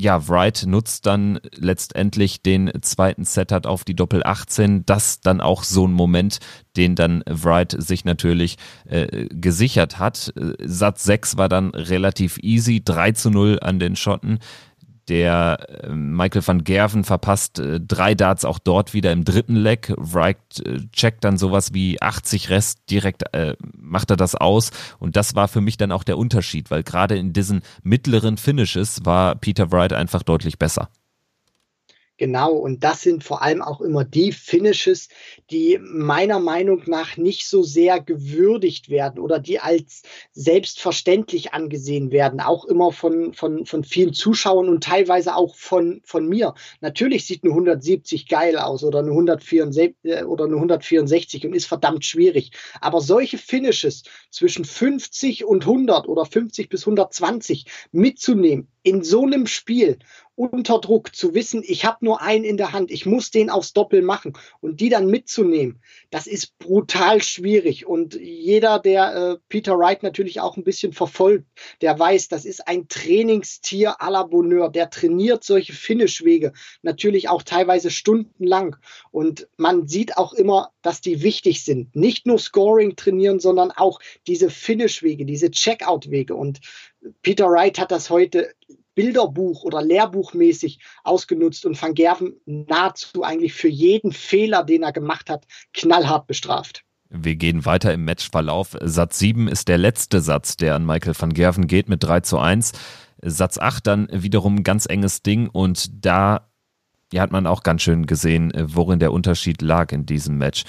Ja, 0.00 0.28
Wright 0.28 0.64
nutzt 0.64 1.06
dann 1.06 1.40
letztendlich 1.56 2.40
den 2.40 2.70
zweiten 2.82 3.24
Setup 3.24 3.66
auf 3.66 3.82
die 3.82 3.96
Doppel 3.96 4.22
18. 4.24 4.86
Das 4.86 5.20
dann 5.20 5.40
auch 5.40 5.64
so 5.64 5.88
ein 5.88 5.92
Moment, 5.92 6.38
den 6.76 6.94
dann 6.94 7.24
Wright 7.28 7.74
sich 7.76 8.04
natürlich 8.04 8.58
äh, 8.86 9.26
gesichert 9.28 9.98
hat. 9.98 10.32
Satz 10.60 11.02
6 11.02 11.36
war 11.36 11.48
dann 11.48 11.70
relativ 11.70 12.38
easy, 12.38 12.80
3 12.84 13.10
zu 13.12 13.30
0 13.30 13.58
an 13.60 13.80
den 13.80 13.96
Schotten. 13.96 14.38
Der 15.08 15.84
äh, 15.84 15.88
Michael 15.88 16.46
van 16.46 16.64
Gerven 16.64 17.04
verpasst 17.04 17.58
äh, 17.58 17.80
drei 17.80 18.14
Darts 18.14 18.44
auch 18.44 18.58
dort 18.58 18.94
wieder 18.94 19.12
im 19.12 19.24
dritten 19.24 19.56
Leg. 19.56 19.92
Wright 19.96 20.38
äh, 20.64 20.80
checkt 20.92 21.24
dann 21.24 21.38
sowas 21.38 21.72
wie 21.72 22.00
80 22.00 22.50
Rest, 22.50 22.80
direkt 22.90 23.34
äh, 23.34 23.56
macht 23.76 24.10
er 24.10 24.16
das 24.16 24.34
aus. 24.34 24.70
Und 24.98 25.16
das 25.16 25.34
war 25.34 25.48
für 25.48 25.60
mich 25.60 25.76
dann 25.76 25.92
auch 25.92 26.04
der 26.04 26.18
Unterschied, 26.18 26.70
weil 26.70 26.82
gerade 26.82 27.16
in 27.16 27.32
diesen 27.32 27.62
mittleren 27.82 28.36
Finishes 28.36 29.04
war 29.04 29.34
Peter 29.34 29.72
Wright 29.72 29.92
einfach 29.92 30.22
deutlich 30.22 30.58
besser. 30.58 30.90
Genau, 32.18 32.52
und 32.54 32.82
das 32.82 33.02
sind 33.02 33.22
vor 33.22 33.42
allem 33.42 33.62
auch 33.62 33.80
immer 33.80 34.04
die 34.04 34.32
Finishes, 34.32 35.08
die 35.52 35.78
meiner 35.80 36.40
Meinung 36.40 36.82
nach 36.86 37.16
nicht 37.16 37.46
so 37.46 37.62
sehr 37.62 38.00
gewürdigt 38.00 38.90
werden 38.90 39.20
oder 39.20 39.38
die 39.38 39.60
als 39.60 40.02
selbstverständlich 40.32 41.54
angesehen 41.54 42.10
werden, 42.10 42.40
auch 42.40 42.64
immer 42.64 42.90
von, 42.90 43.34
von, 43.34 43.66
von 43.66 43.84
vielen 43.84 44.14
Zuschauern 44.14 44.68
und 44.68 44.82
teilweise 44.82 45.36
auch 45.36 45.54
von, 45.54 46.00
von 46.04 46.28
mir. 46.28 46.54
Natürlich 46.80 47.24
sieht 47.24 47.44
eine 47.44 47.52
170 47.52 48.26
geil 48.26 48.58
aus 48.58 48.82
oder 48.82 48.98
eine 48.98 49.10
164, 49.12 49.94
äh, 50.02 50.24
oder 50.24 50.46
eine 50.46 50.56
164 50.56 51.46
und 51.46 51.54
ist 51.54 51.66
verdammt 51.66 52.04
schwierig. 52.04 52.50
Aber 52.80 53.00
solche 53.00 53.38
Finishes 53.38 54.02
zwischen 54.32 54.64
50 54.64 55.44
und 55.44 55.62
100 55.62 56.08
oder 56.08 56.26
50 56.26 56.68
bis 56.68 56.80
120 56.82 57.66
mitzunehmen 57.92 58.66
in 58.82 59.04
so 59.04 59.24
einem 59.24 59.46
Spiel 59.46 59.98
unter 60.38 60.78
Druck 60.80 61.16
zu 61.16 61.34
wissen, 61.34 61.64
ich 61.66 61.84
habe 61.84 62.04
nur 62.04 62.22
einen 62.22 62.44
in 62.44 62.56
der 62.56 62.72
Hand, 62.72 62.92
ich 62.92 63.06
muss 63.06 63.32
den 63.32 63.50
aufs 63.50 63.72
Doppel 63.72 64.02
machen 64.02 64.34
und 64.60 64.80
die 64.80 64.88
dann 64.88 65.08
mitzunehmen, 65.08 65.82
das 66.10 66.28
ist 66.28 66.56
brutal 66.58 67.20
schwierig. 67.20 67.86
Und 67.86 68.14
jeder, 68.14 68.78
der 68.78 69.14
äh, 69.16 69.36
Peter 69.48 69.76
Wright 69.76 70.04
natürlich 70.04 70.40
auch 70.40 70.56
ein 70.56 70.62
bisschen 70.62 70.92
verfolgt, 70.92 71.46
der 71.80 71.98
weiß, 71.98 72.28
das 72.28 72.44
ist 72.44 72.68
ein 72.68 72.86
Trainingstier 72.86 74.00
à 74.00 74.10
la 74.10 74.22
Bonheur. 74.22 74.70
Der 74.70 74.90
trainiert 74.90 75.42
solche 75.42 75.72
Finishwege 75.72 76.52
natürlich 76.82 77.28
auch 77.28 77.42
teilweise 77.42 77.90
stundenlang. 77.90 78.76
Und 79.10 79.48
man 79.56 79.88
sieht 79.88 80.16
auch 80.16 80.34
immer, 80.34 80.70
dass 80.82 81.00
die 81.00 81.22
wichtig 81.22 81.64
sind. 81.64 81.96
Nicht 81.96 82.28
nur 82.28 82.38
Scoring 82.38 82.94
trainieren, 82.94 83.40
sondern 83.40 83.72
auch 83.72 83.98
diese 84.28 84.50
Finishwege, 84.50 85.24
diese 85.24 85.50
Checkout-Wege. 85.50 86.36
Und 86.36 86.60
Peter 87.22 87.48
Wright 87.48 87.80
hat 87.80 87.90
das 87.90 88.08
heute 88.08 88.52
Bilderbuch 88.98 89.62
oder 89.62 89.80
Lehrbuchmäßig 89.80 90.80
ausgenutzt 91.04 91.64
und 91.64 91.80
Van 91.80 91.94
Gerven 91.94 92.34
nahezu 92.46 93.22
eigentlich 93.22 93.52
für 93.52 93.68
jeden 93.68 94.10
Fehler, 94.10 94.64
den 94.64 94.82
er 94.82 94.90
gemacht 94.90 95.30
hat, 95.30 95.46
knallhart 95.72 96.26
bestraft. 96.26 96.82
Wir 97.08 97.36
gehen 97.36 97.64
weiter 97.64 97.94
im 97.94 98.04
Matchverlauf. 98.04 98.76
Satz 98.80 99.20
7 99.20 99.46
ist 99.46 99.68
der 99.68 99.78
letzte 99.78 100.20
Satz, 100.20 100.56
der 100.56 100.74
an 100.74 100.84
Michael 100.84 101.14
van 101.16 101.32
Gerven 101.32 101.68
geht 101.68 101.88
mit 101.88 102.02
3 102.02 102.22
zu 102.22 102.38
1. 102.38 102.72
Satz 103.22 103.56
8 103.58 103.86
dann 103.86 104.08
wiederum 104.10 104.56
ein 104.56 104.64
ganz 104.64 104.84
enges 104.86 105.22
Ding 105.22 105.48
und 105.48 106.04
da 106.04 106.48
ja, 107.12 107.22
hat 107.22 107.30
man 107.30 107.46
auch 107.46 107.62
ganz 107.62 107.82
schön 107.82 108.04
gesehen, 108.06 108.52
worin 108.56 108.98
der 108.98 109.12
Unterschied 109.12 109.62
lag 109.62 109.92
in 109.92 110.06
diesem 110.06 110.38
Match. 110.38 110.64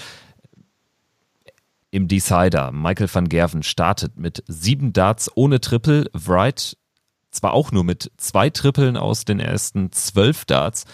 Im 1.90 2.08
Decider, 2.08 2.72
Michael 2.72 3.10
van 3.12 3.28
Gerven 3.28 3.64
startet 3.64 4.20
mit 4.20 4.44
sieben 4.48 4.94
Darts 4.94 5.32
ohne 5.34 5.60
Triple, 5.60 6.06
Wright 6.14 6.78
zwar 7.32 7.54
auch 7.54 7.72
nur 7.72 7.84
mit 7.84 8.12
zwei 8.18 8.50
Trippeln 8.50 8.98
aus 8.98 9.26
den 9.26 9.40
ersten 9.40 9.92
zwölf 9.92 10.46
Darts. 10.46 10.86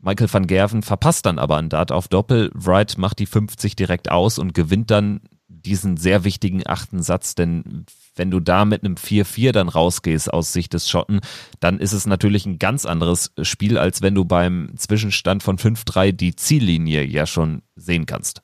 Michael 0.00 0.32
van 0.32 0.46
Gerven 0.46 0.82
verpasst 0.82 1.24
dann 1.26 1.38
aber 1.38 1.56
einen 1.56 1.70
Dart 1.70 1.90
auf 1.90 2.08
Doppel. 2.08 2.50
Wright 2.54 2.98
macht 2.98 3.18
die 3.18 3.26
50 3.26 3.74
direkt 3.74 4.10
aus 4.10 4.38
und 4.38 4.52
gewinnt 4.52 4.90
dann 4.90 5.22
diesen 5.48 5.96
sehr 5.96 6.24
wichtigen 6.24 6.62
achten 6.66 7.02
Satz, 7.02 7.34
denn 7.34 7.86
wenn 8.14 8.30
du 8.30 8.38
da 8.38 8.64
mit 8.64 8.84
einem 8.84 8.94
4-4 8.94 9.52
dann 9.52 9.68
rausgehst 9.68 10.32
aus 10.32 10.52
Sicht 10.52 10.74
des 10.74 10.88
Schotten, 10.88 11.20
dann 11.60 11.78
ist 11.78 11.92
es 11.92 12.06
natürlich 12.06 12.46
ein 12.46 12.58
ganz 12.58 12.86
anderes 12.86 13.32
Spiel, 13.42 13.78
als 13.78 14.02
wenn 14.02 14.14
du 14.14 14.24
beim 14.24 14.70
Zwischenstand 14.76 15.42
von 15.42 15.58
5-3 15.58 16.12
die 16.12 16.36
Ziellinie 16.36 17.02
ja 17.04 17.26
schon 17.26 17.62
sehen 17.74 18.06
kannst. 18.06 18.42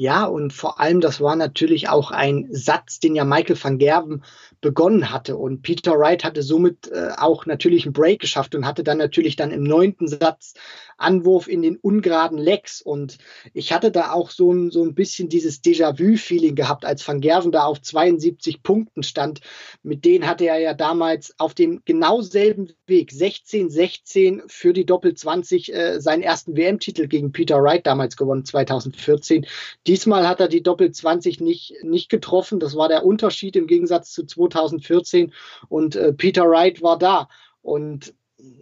Ja, 0.00 0.26
und 0.26 0.52
vor 0.52 0.78
allem, 0.78 1.00
das 1.00 1.20
war 1.20 1.34
natürlich 1.34 1.88
auch 1.88 2.12
ein 2.12 2.46
Satz, 2.52 3.00
den 3.00 3.16
ja 3.16 3.24
Michael 3.24 3.58
van 3.60 3.78
Gerven 3.78 4.22
begonnen 4.60 5.10
hatte. 5.10 5.36
Und 5.36 5.62
Peter 5.62 5.98
Wright 5.98 6.24
hatte 6.24 6.42
somit 6.42 6.90
äh, 6.90 7.10
auch 7.16 7.46
natürlich 7.46 7.84
einen 7.84 7.92
Break 7.92 8.20
geschafft 8.20 8.54
und 8.54 8.66
hatte 8.66 8.84
dann 8.84 8.98
natürlich 8.98 9.36
dann 9.36 9.50
im 9.50 9.62
neunten 9.62 10.08
Satz 10.08 10.54
Anwurf 10.98 11.48
in 11.48 11.62
den 11.62 11.76
ungeraden 11.76 12.38
Lecks. 12.38 12.82
Und 12.82 13.18
ich 13.54 13.72
hatte 13.72 13.90
da 13.90 14.12
auch 14.12 14.30
so 14.30 14.52
ein, 14.52 14.70
so 14.70 14.82
ein 14.82 14.94
bisschen 14.94 15.28
dieses 15.28 15.62
Déjà-vu-Feeling 15.62 16.56
gehabt, 16.56 16.84
als 16.84 17.06
Van 17.06 17.20
Gerven 17.20 17.52
da 17.52 17.64
auf 17.64 17.80
72 17.80 18.62
Punkten 18.62 19.02
stand. 19.02 19.40
Mit 19.82 20.04
denen 20.04 20.26
hatte 20.26 20.46
er 20.46 20.58
ja 20.58 20.74
damals 20.74 21.34
auf 21.38 21.54
dem 21.54 21.82
genau 21.84 22.20
selben 22.20 22.72
Weg, 22.86 23.12
16-16 23.12 24.42
für 24.48 24.72
die 24.72 24.86
Doppel-20, 24.86 25.72
äh, 25.72 26.00
seinen 26.00 26.22
ersten 26.22 26.56
WM-Titel 26.56 27.06
gegen 27.06 27.32
Peter 27.32 27.62
Wright 27.62 27.86
damals 27.86 28.16
gewonnen, 28.16 28.44
2014. 28.44 29.46
Diesmal 29.86 30.26
hat 30.26 30.40
er 30.40 30.48
die 30.48 30.62
Doppel-20 30.62 31.42
nicht, 31.42 31.74
nicht 31.82 32.08
getroffen. 32.08 32.58
Das 32.58 32.76
war 32.76 32.88
der 32.88 33.04
Unterschied 33.04 33.56
im 33.56 33.66
Gegensatz 33.66 34.12
zu 34.12 34.24
2014. 34.24 34.47
2014 34.50 35.32
und 35.68 35.96
äh, 35.96 36.12
Peter 36.12 36.48
Wright 36.48 36.82
war 36.82 36.98
da. 36.98 37.28
Und 37.62 38.14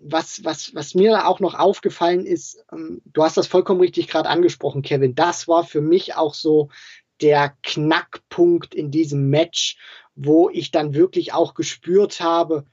was, 0.03 0.45
was, 0.45 0.75
was 0.75 0.95
mir 0.95 1.27
auch 1.27 1.41
noch 1.41 1.55
aufgefallen 1.55 2.27
ist, 2.27 2.65
ähm, 2.73 3.03
du 3.05 3.23
hast 3.23 3.37
das 3.37 3.47
vollkommen 3.47 3.81
richtig 3.81 4.09
gerade 4.09 4.29
angesprochen, 4.29 4.83
Kevin, 4.83 5.15
das 5.15 5.49
war 5.49 5.65
für 5.65 5.81
mich 5.81 6.15
auch 6.15 6.35
so 6.35 6.71
der 7.21 7.55
Knackpunkt 7.63 8.75
in 8.75 8.91
diesem 8.91 9.31
Match, 9.31 9.79
wo 10.15 10.49
ich 10.51 10.71
dann 10.71 10.95
wirklich 10.95 11.33
auch 11.33 11.55
gespürt 11.55 12.21
habe, 12.21 12.67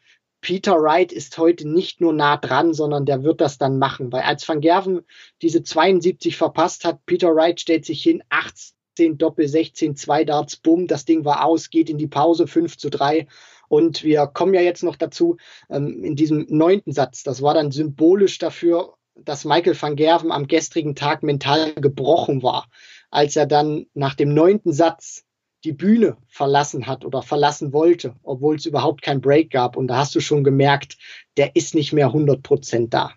Peter 0.43 0.73
Wright 0.73 1.13
ist 1.13 1.37
heute 1.37 1.67
nicht 1.67 2.01
nur 2.01 2.11
nah 2.11 2.35
dran, 2.35 2.73
sondern 2.73 3.05
der 3.05 3.23
wird 3.23 3.39
das 3.39 3.57
dann 3.57 3.79
machen. 3.79 4.11
Weil 4.11 4.23
als 4.23 4.47
Van 4.47 4.59
Gerven 4.59 5.03
diese 5.41 5.63
72 5.63 6.35
verpasst 6.35 6.83
hat, 6.83 7.05
Peter 7.05 7.33
Wright 7.33 7.61
stellt 7.61 7.85
sich 7.85 8.03
hin, 8.03 8.21
18 8.27 8.75
16 8.95 9.17
Doppel, 9.17 9.47
16, 9.47 9.95
2 9.95 10.25
Darts, 10.25 10.55
bumm, 10.57 10.87
das 10.87 11.05
Ding 11.05 11.25
war 11.25 11.45
aus, 11.45 11.71
geht 11.71 11.89
in 11.89 11.97
die 11.97 12.07
Pause 12.07 12.45
5 12.45 12.77
zu 12.77 12.89
3. 12.89 13.27
Und 13.67 14.03
wir 14.03 14.27
kommen 14.27 14.53
ja 14.53 14.61
jetzt 14.61 14.83
noch 14.83 14.95
dazu, 14.95 15.37
ähm, 15.69 16.03
in 16.03 16.15
diesem 16.15 16.45
neunten 16.49 16.91
Satz, 16.91 17.23
das 17.23 17.41
war 17.41 17.55
dann 17.55 17.71
symbolisch 17.71 18.37
dafür, 18.37 18.93
dass 19.15 19.45
Michael 19.45 19.79
van 19.79 19.95
Gerven 19.95 20.31
am 20.31 20.47
gestrigen 20.47 20.95
Tag 20.95 21.23
mental 21.23 21.73
gebrochen 21.73 22.43
war, 22.43 22.67
als 23.09 23.35
er 23.35 23.47
dann 23.47 23.87
nach 23.95 24.13
dem 24.13 24.33
neunten 24.33 24.73
Satz 24.73 25.23
die 25.63 25.73
Bühne 25.73 26.17
verlassen 26.27 26.85
hat 26.85 27.05
oder 27.05 27.21
verlassen 27.23 27.73
wollte, 27.73 28.15
obwohl 28.21 28.57
es 28.57 28.65
überhaupt 28.65 29.01
kein 29.01 29.21
Break 29.21 29.49
gab. 29.49 29.75
Und 29.75 29.87
da 29.87 29.97
hast 29.97 30.13
du 30.13 30.19
schon 30.19 30.43
gemerkt, 30.43 30.97
der 31.37 31.55
ist 31.55 31.73
nicht 31.73 31.93
mehr 31.93 32.07
100 32.07 32.43
Prozent 32.43 32.93
da. 32.93 33.13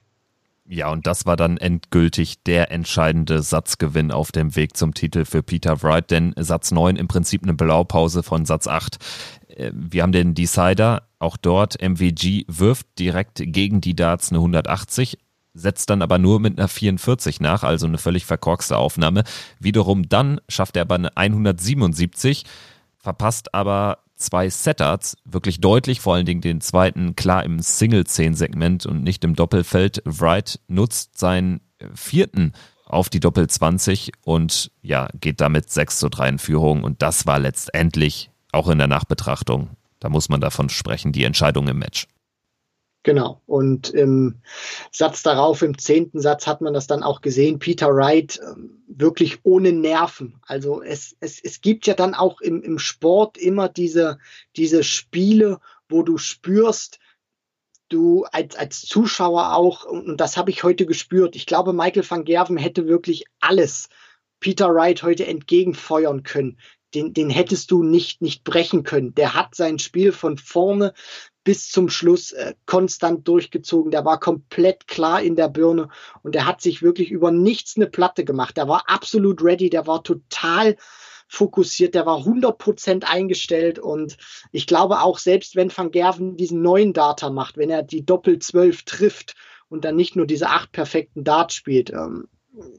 Ja, 0.69 0.91
und 0.91 1.07
das 1.07 1.27
war 1.27 1.37
dann 1.37 1.59
endgültig 1.59 2.43
der 2.43 2.73
entscheidende 2.73 3.43
Satzgewinn 3.43 4.11
auf 4.11 4.33
dem 4.33 4.57
Weg 4.57 4.77
zum 4.77 4.95
Titel 4.95 5.25
für 5.25 5.43
Peter 5.43 5.83
Wright, 5.83 6.11
denn 6.11 6.35
Satz 6.37 6.73
9 6.73 6.97
im 6.97 7.07
Prinzip 7.07 7.45
eine 7.45 7.55
Blaupause 7.55 8.25
von 8.25 8.45
Satz 8.45 8.67
8. 8.67 8.99
Äh, 9.49 9.71
wir 9.73 10.03
haben 10.03 10.13
den 10.13 10.35
Decider, 10.35 11.09
auch 11.21 11.37
dort 11.37 11.81
MVG 11.81 12.45
wirft 12.49 12.87
direkt 12.99 13.41
gegen 13.45 13.81
die 13.81 13.95
Darts 13.95 14.31
eine 14.31 14.39
180, 14.39 15.19
setzt 15.55 15.89
dann 15.89 16.03
aber 16.03 16.19
nur 16.19 16.41
mit 16.41 16.59
einer 16.59 16.69
44 16.69 17.41
nach, 17.41 17.63
also 17.63 17.87
eine 17.87 17.99
völlig 17.99 18.27
verkorkste 18.27 18.77
Aufnahme. 18.77 19.23
Wiederum 19.61 20.09
dann 20.09 20.41
schafft 20.49 20.77
er 20.77 20.83
aber 20.83 20.97
eine 20.97 21.17
177, 21.17 22.45
verpasst 22.99 23.55
aber 23.55 23.99
zwei 24.17 24.49
Setups 24.51 25.17
wirklich 25.25 25.61
deutlich, 25.61 26.01
vor 26.01 26.15
allen 26.15 26.27
Dingen 26.27 26.41
den 26.41 26.61
zweiten 26.61 27.17
klar 27.17 27.45
im 27.45 27.61
Single-10-Segment 27.61 28.87
und 28.87 29.03
nicht 29.03 29.25
im 29.25 29.35
Doppelfeld. 29.35 30.03
Wright 30.05 30.61
nutzt 30.69 31.19
seinen 31.19 31.61
vierten 31.95 32.53
auf 32.87 33.09
die 33.09 33.21
Doppel 33.21 33.49
20 33.49 34.13
und 34.23 34.71
ja, 34.83 35.09
geht 35.21 35.41
damit 35.41 35.71
6 35.71 35.99
zu 35.99 36.09
3 36.09 36.29
in 36.29 36.39
Führung 36.39 36.85
und 36.85 37.03
das 37.03 37.27
war 37.27 37.39
letztendlich 37.39 38.31
auch 38.53 38.69
in 38.69 38.79
der 38.79 38.87
Nachbetrachtung, 38.87 39.71
da 40.01 40.09
muss 40.09 40.29
man 40.29 40.41
davon 40.41 40.69
sprechen, 40.69 41.13
die 41.13 41.25
Entscheidung 41.25 41.69
im 41.69 41.79
Match. 41.79 42.07
Genau. 43.07 43.41
Und 43.47 43.91
im 43.91 44.41
Satz 44.91 45.23
darauf, 45.23 45.63
im 45.63 45.79
zehnten 45.79 46.21
Satz, 46.21 46.49
hat 46.49 46.61
man 46.61 46.75
das 46.75 46.89
dann 46.89 47.05
auch 47.05 47.21
gesehen. 47.21 47.61
Peter 47.61 47.95
Wright 47.95 48.41
ähm, 48.43 48.83
wirklich 48.89 49.39
ohne 49.45 49.71
Nerven. 49.71 50.41
Also 50.45 50.83
es, 50.83 51.17
es, 51.21 51.39
es 51.41 51.61
gibt 51.61 51.87
ja 51.87 51.95
dann 51.95 52.15
auch 52.15 52.41
im, 52.41 52.65
im 52.65 52.81
Sport 52.81 53.39
immer 53.39 53.69
diese, 53.69 54.19
diese 54.57 54.83
Spiele, 54.83 55.61
wo 55.89 56.03
du 56.03 56.19
spürst, 56.19 56.99
du 57.91 58.25
als, 58.33 58.57
als 58.57 58.83
Zuschauer 58.83 59.55
auch, 59.55 59.85
und 59.85 60.21
das 60.21 60.37
habe 60.37 60.51
ich 60.51 60.65
heute 60.65 60.85
gespürt, 60.85 61.37
ich 61.37 61.47
glaube, 61.47 61.73
Michael 61.73 62.11
van 62.11 62.25
Gerven 62.25 62.57
hätte 62.57 62.89
wirklich 62.89 63.27
alles 63.39 63.89
Peter 64.41 64.75
Wright 64.75 65.05
heute 65.05 65.29
entgegenfeuern 65.29 66.25
können. 66.25 66.59
Den, 66.93 67.15
den 67.15 67.31
hättest 67.31 67.71
du 67.71 67.85
nicht, 67.85 68.21
nicht 68.21 68.43
brechen 68.43 68.83
können. 68.83 69.15
Der 69.15 69.35
hat 69.35 69.55
sein 69.55 69.79
Spiel 69.79 70.11
von 70.11 70.39
vorne 70.39 70.93
bis 71.47 71.71
zum 71.71 71.89
Schluss 71.89 72.33
äh, 72.33 72.55
konstant 72.67 73.29
durchgezogen. 73.29 73.93
Der 73.93 74.05
war 74.05 74.19
komplett 74.19 74.89
klar 74.89 75.23
in 75.23 75.37
der 75.37 75.49
Birne 75.49 75.91
und 76.25 76.35
der 76.35 76.45
hat 76.45 76.61
sich 76.61 76.83
wirklich 76.83 77.13
über 77.13 77.31
nichts 77.31 77.77
eine 77.77 77.87
Platte 77.87 78.25
gemacht. 78.25 78.57
Der 78.57 78.67
war 78.67 78.83
absolut 78.89 79.43
ready, 79.45 79.71
der 79.71 79.87
war 79.87 80.03
total 80.03 80.77
fokussiert, 81.29 81.95
der 81.95 82.05
war 82.05 82.19
100% 82.19 83.05
eingestellt 83.05 83.79
und 83.79 84.17
ich 84.51 84.67
glaube 84.67 85.03
auch, 85.03 85.19
selbst 85.19 85.55
wenn 85.55 85.75
Van 85.75 85.93
Gerven 85.93 86.37
diesen 86.37 86.63
neuen 86.63 86.93
Data 86.93 87.31
macht, 87.31 87.57
wenn 87.57 87.71
er 87.71 87.85
die 87.85 88.05
Doppel 88.05 88.41
12 88.41 88.83
trifft 88.83 89.35
und 89.69 89.85
dann 89.85 89.95
nicht 89.95 90.17
nur 90.17 90.27
diese 90.27 90.49
acht 90.49 90.73
perfekten 90.73 91.23
Darts 91.23 91.55
spielt, 91.55 91.91
ähm, 91.91 92.27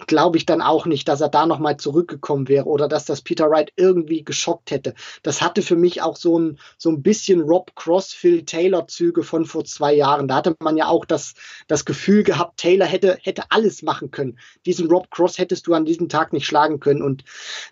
glaube 0.07 0.37
ich 0.37 0.45
dann 0.45 0.61
auch 0.61 0.85
nicht, 0.85 1.07
dass 1.07 1.21
er 1.21 1.29
da 1.29 1.45
nochmal 1.45 1.77
zurückgekommen 1.77 2.47
wäre 2.47 2.65
oder 2.65 2.87
dass 2.87 3.05
das 3.05 3.21
Peter 3.21 3.49
Wright 3.49 3.71
irgendwie 3.75 4.23
geschockt 4.23 4.71
hätte. 4.71 4.93
Das 5.23 5.41
hatte 5.41 5.61
für 5.61 5.75
mich 5.75 6.01
auch 6.01 6.15
so 6.15 6.39
ein, 6.39 6.59
so 6.77 6.89
ein 6.89 7.01
bisschen 7.01 7.41
Rob 7.41 7.75
Cross, 7.75 8.13
Phil 8.13 8.45
Taylor 8.45 8.87
Züge 8.87 9.23
von 9.23 9.45
vor 9.45 9.65
zwei 9.65 9.93
Jahren. 9.93 10.27
Da 10.27 10.35
hatte 10.35 10.55
man 10.59 10.77
ja 10.77 10.87
auch 10.87 11.05
das, 11.05 11.33
das 11.67 11.85
Gefühl 11.85 12.23
gehabt, 12.23 12.57
Taylor 12.57 12.85
hätte, 12.85 13.17
hätte 13.21 13.43
alles 13.49 13.81
machen 13.81 14.11
können. 14.11 14.39
Diesen 14.65 14.87
Rob 14.87 15.11
Cross 15.11 15.37
hättest 15.37 15.67
du 15.67 15.73
an 15.73 15.85
diesem 15.85 16.09
Tag 16.09 16.33
nicht 16.33 16.45
schlagen 16.45 16.79
können 16.79 17.01
und 17.01 17.23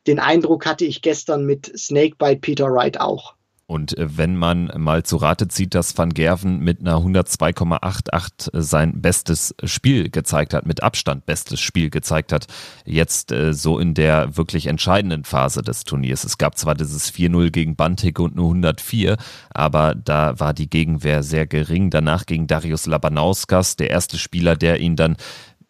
den 0.08 0.20
Eindruck 0.20 0.66
hatte 0.66 0.86
ich 0.86 1.02
gestern 1.02 1.46
mit 1.46 1.72
Snake 1.78 2.16
bei 2.18 2.36
Peter 2.36 2.72
Wright 2.72 3.00
auch. 3.00 3.35
Und 3.67 3.98
äh, 3.98 4.17
wenn 4.17 4.36
man 4.36 4.72
mal 4.77 5.03
zu 5.03 5.17
Rate 5.17 5.48
zieht, 5.48 5.74
dass 5.74 5.98
Van 5.98 6.13
Gerven 6.13 6.60
mit 6.60 6.81
einer 6.81 6.98
102,88 6.98 8.62
sein 8.62 9.01
bestes 9.01 9.55
Spiel 9.63 10.10
gezeigt 10.12 10.53
hat, 10.53 10.67
mit 10.67 10.84
Abstand 10.84 11.25
bestes 11.25 11.60
Spiel 11.60 11.89
gezeigt 11.89 12.31
hat, 12.31 12.45
jetzt 12.86 13.31
äh, 13.31 13.53
so 13.53 13.79
in 13.79 13.95
der 13.95 14.38
wirklich 14.38 14.67
entscheidenden 14.67 15.24
Phase 15.24 15.63
des 15.63 15.84
Turniers. 15.84 16.24
Es 16.24 16.38
gab 16.38 16.57
zwar 16.57 16.75
dieses 16.75 17.12
4-0 17.12 17.50
gegen 17.50 17.75
Bantik 17.75 18.19
und 18.19 18.36
nur 18.36 18.50
104, 18.50 19.17
aber 19.50 19.95
da 19.95 20.39
war 20.39 20.53
die 20.53 20.69
Gegenwehr 20.69 21.24
sehr 21.24 21.48
gering. 21.48 21.89
Danach 21.89 22.27
gegen 22.27 22.45
Darius 22.45 22.86
Labanauskas, 22.86 23.77
der 23.77 23.89
erste 23.89 24.19
Spieler, 24.19 24.55
der 24.55 24.79
ihn 24.79 24.95
dann 24.95 25.17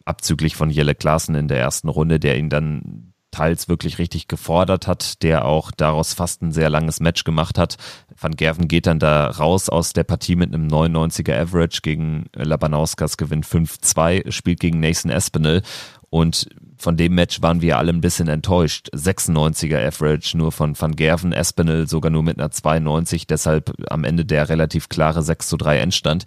abzüglich 0.04 0.54
von 0.54 0.68
Jelle 0.68 0.94
Klaassen 0.94 1.34
in 1.34 1.48
der 1.48 1.58
ersten 1.58 1.88
Runde, 1.88 2.20
der 2.20 2.38
ihn 2.38 2.50
dann 2.50 3.14
teils 3.36 3.68
wirklich 3.68 3.98
richtig 3.98 4.28
gefordert 4.28 4.86
hat, 4.86 5.22
der 5.22 5.44
auch 5.44 5.70
daraus 5.70 6.14
fast 6.14 6.40
ein 6.40 6.52
sehr 6.52 6.70
langes 6.70 7.00
Match 7.00 7.24
gemacht 7.24 7.58
hat. 7.58 7.76
Van 8.18 8.34
Gerven 8.34 8.66
geht 8.66 8.86
dann 8.86 8.98
da 8.98 9.28
raus 9.28 9.68
aus 9.68 9.92
der 9.92 10.04
Partie 10.04 10.36
mit 10.36 10.54
einem 10.54 10.68
99er 10.68 11.38
Average 11.38 11.80
gegen 11.82 12.26
Labanauskas, 12.34 13.18
gewinnt 13.18 13.44
5-2, 13.44 14.30
spielt 14.32 14.60
gegen 14.60 14.80
Nathan 14.80 15.10
Espinel 15.10 15.60
und 16.08 16.48
von 16.78 16.96
dem 16.96 17.14
Match 17.14 17.42
waren 17.42 17.60
wir 17.60 17.78
alle 17.78 17.92
ein 17.92 18.00
bisschen 18.00 18.28
enttäuscht. 18.28 18.88
96er 18.94 19.86
Average 19.86 20.36
nur 20.36 20.52
von 20.52 20.78
Van 20.78 20.94
Gerven, 20.94 21.32
Espinel 21.32 21.88
sogar 21.88 22.10
nur 22.10 22.22
mit 22.22 22.38
einer 22.38 22.50
92, 22.50 23.26
deshalb 23.26 23.72
am 23.90 24.04
Ende 24.04 24.24
der 24.24 24.48
relativ 24.48 24.88
klare 24.88 25.22
6 25.22 25.48
zu 25.48 25.56
3 25.58 25.78
Endstand 25.78 26.24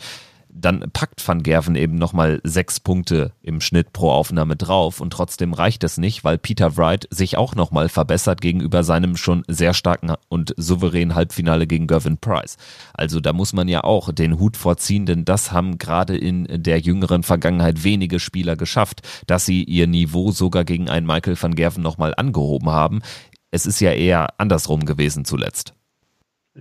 dann 0.52 0.86
packt 0.92 1.26
Van 1.26 1.44
Gerven 1.44 1.76
eben 1.76 1.96
nochmal 1.96 2.42
sechs 2.44 2.80
Punkte 2.80 3.32
im 3.42 3.62
Schnitt 3.62 3.94
pro 3.94 4.12
Aufnahme 4.12 4.56
drauf 4.56 5.00
und 5.00 5.12
trotzdem 5.12 5.54
reicht 5.54 5.84
es 5.84 5.98
nicht, 5.98 6.24
weil 6.24 6.38
Peter 6.38 6.76
Wright 6.76 7.08
sich 7.12 7.38
auch 7.38 7.56
nochmal 7.56 7.90
verbessert 7.90 8.42
gegenüber 8.42 8.84
seinem 8.84 9.16
schon 9.16 9.44
sehr 9.48 9.74
starken 9.74 10.14
und 10.28 10.54
souveränen 10.58 11.16
Halbfinale 11.16 11.68
gegen 11.68 11.88
Gervin 11.88 12.18
Price. 12.18 12.58
Also 12.94 13.20
da 13.20 13.34
muss 13.34 13.54
man 13.54 13.68
ja 13.68 13.84
auch 13.84 14.12
den 14.12 14.40
Hut 14.40 14.58
vorziehen, 14.58 15.06
denn 15.06 15.26
das 15.26 15.52
haben 15.52 15.78
gerade 15.78 16.18
in 16.18 16.48
der 16.50 16.80
jüngeren 16.80 17.24
Vergangenheit 17.24 17.84
wenige 17.84 18.20
Spieler 18.20 18.56
geschafft, 18.56 19.08
dass 19.28 19.46
sie 19.46 19.64
ihr 19.64 19.88
Niveau 19.88 20.32
sogar 20.32 20.66
gegen 20.66 20.90
einen 20.90 21.08
Michael 21.08 21.38
van 21.40 21.56
Gerven 21.56 21.84
nochmal 21.84 22.14
angehoben 22.16 22.70
haben. 22.70 23.02
Es 23.52 23.66
ist 23.66 23.80
ja 23.80 23.92
eher 23.92 24.40
andersrum 24.40 24.86
gewesen 24.86 25.26
zuletzt. 25.26 25.74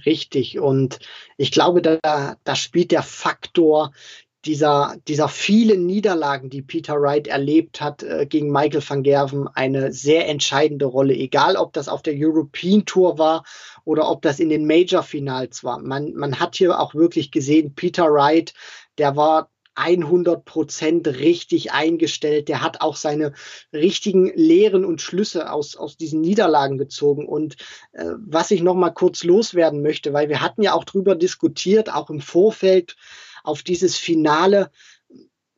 Richtig. 0.06 0.58
Und 0.58 0.98
ich 1.36 1.50
glaube, 1.50 1.82
da, 1.82 2.36
da 2.42 2.56
spielt 2.56 2.90
der 2.90 3.02
Faktor 3.02 3.92
dieser, 4.44 4.96
dieser 5.08 5.28
vielen 5.28 5.84
Niederlagen, 5.86 6.48
die 6.48 6.62
Peter 6.62 7.00
Wright 7.00 7.26
erlebt 7.26 7.80
hat 7.80 8.02
äh, 8.02 8.24
gegen 8.26 8.50
Michael 8.50 8.82
van 8.86 9.02
Gerven, 9.02 9.48
eine 9.48 9.92
sehr 9.92 10.28
entscheidende 10.28 10.86
Rolle. 10.86 11.14
Egal, 11.14 11.56
ob 11.56 11.72
das 11.72 11.88
auf 11.88 12.02
der 12.02 12.14
European 12.16 12.84
Tour 12.84 13.18
war 13.18 13.44
oder 13.84 14.08
ob 14.08 14.22
das 14.22 14.38
in 14.38 14.48
den 14.48 14.66
Major 14.66 15.02
Finals 15.02 15.64
war. 15.64 15.78
Man, 15.80 16.14
man 16.14 16.38
hat 16.38 16.56
hier 16.56 16.78
auch 16.78 16.94
wirklich 16.94 17.30
gesehen, 17.30 17.74
Peter 17.74 18.12
Wright, 18.12 18.54
der 18.96 19.16
war 19.16 19.50
100 19.78 20.44
Prozent 20.44 21.06
richtig 21.06 21.72
eingestellt. 21.72 22.48
Der 22.48 22.62
hat 22.62 22.80
auch 22.80 22.96
seine 22.96 23.32
richtigen 23.72 24.32
Lehren 24.34 24.84
und 24.84 25.00
Schlüsse 25.00 25.52
aus, 25.52 25.76
aus 25.76 25.96
diesen 25.96 26.20
Niederlagen 26.20 26.78
gezogen. 26.78 27.26
Und 27.26 27.56
äh, 27.92 28.04
was 28.18 28.50
ich 28.50 28.62
noch 28.62 28.74
mal 28.74 28.90
kurz 28.90 29.24
loswerden 29.24 29.82
möchte, 29.82 30.12
weil 30.12 30.28
wir 30.28 30.42
hatten 30.42 30.62
ja 30.62 30.74
auch 30.74 30.84
drüber 30.84 31.14
diskutiert, 31.14 31.92
auch 31.92 32.10
im 32.10 32.20
Vorfeld 32.20 32.96
auf 33.44 33.62
dieses 33.62 33.96
Finale, 33.96 34.70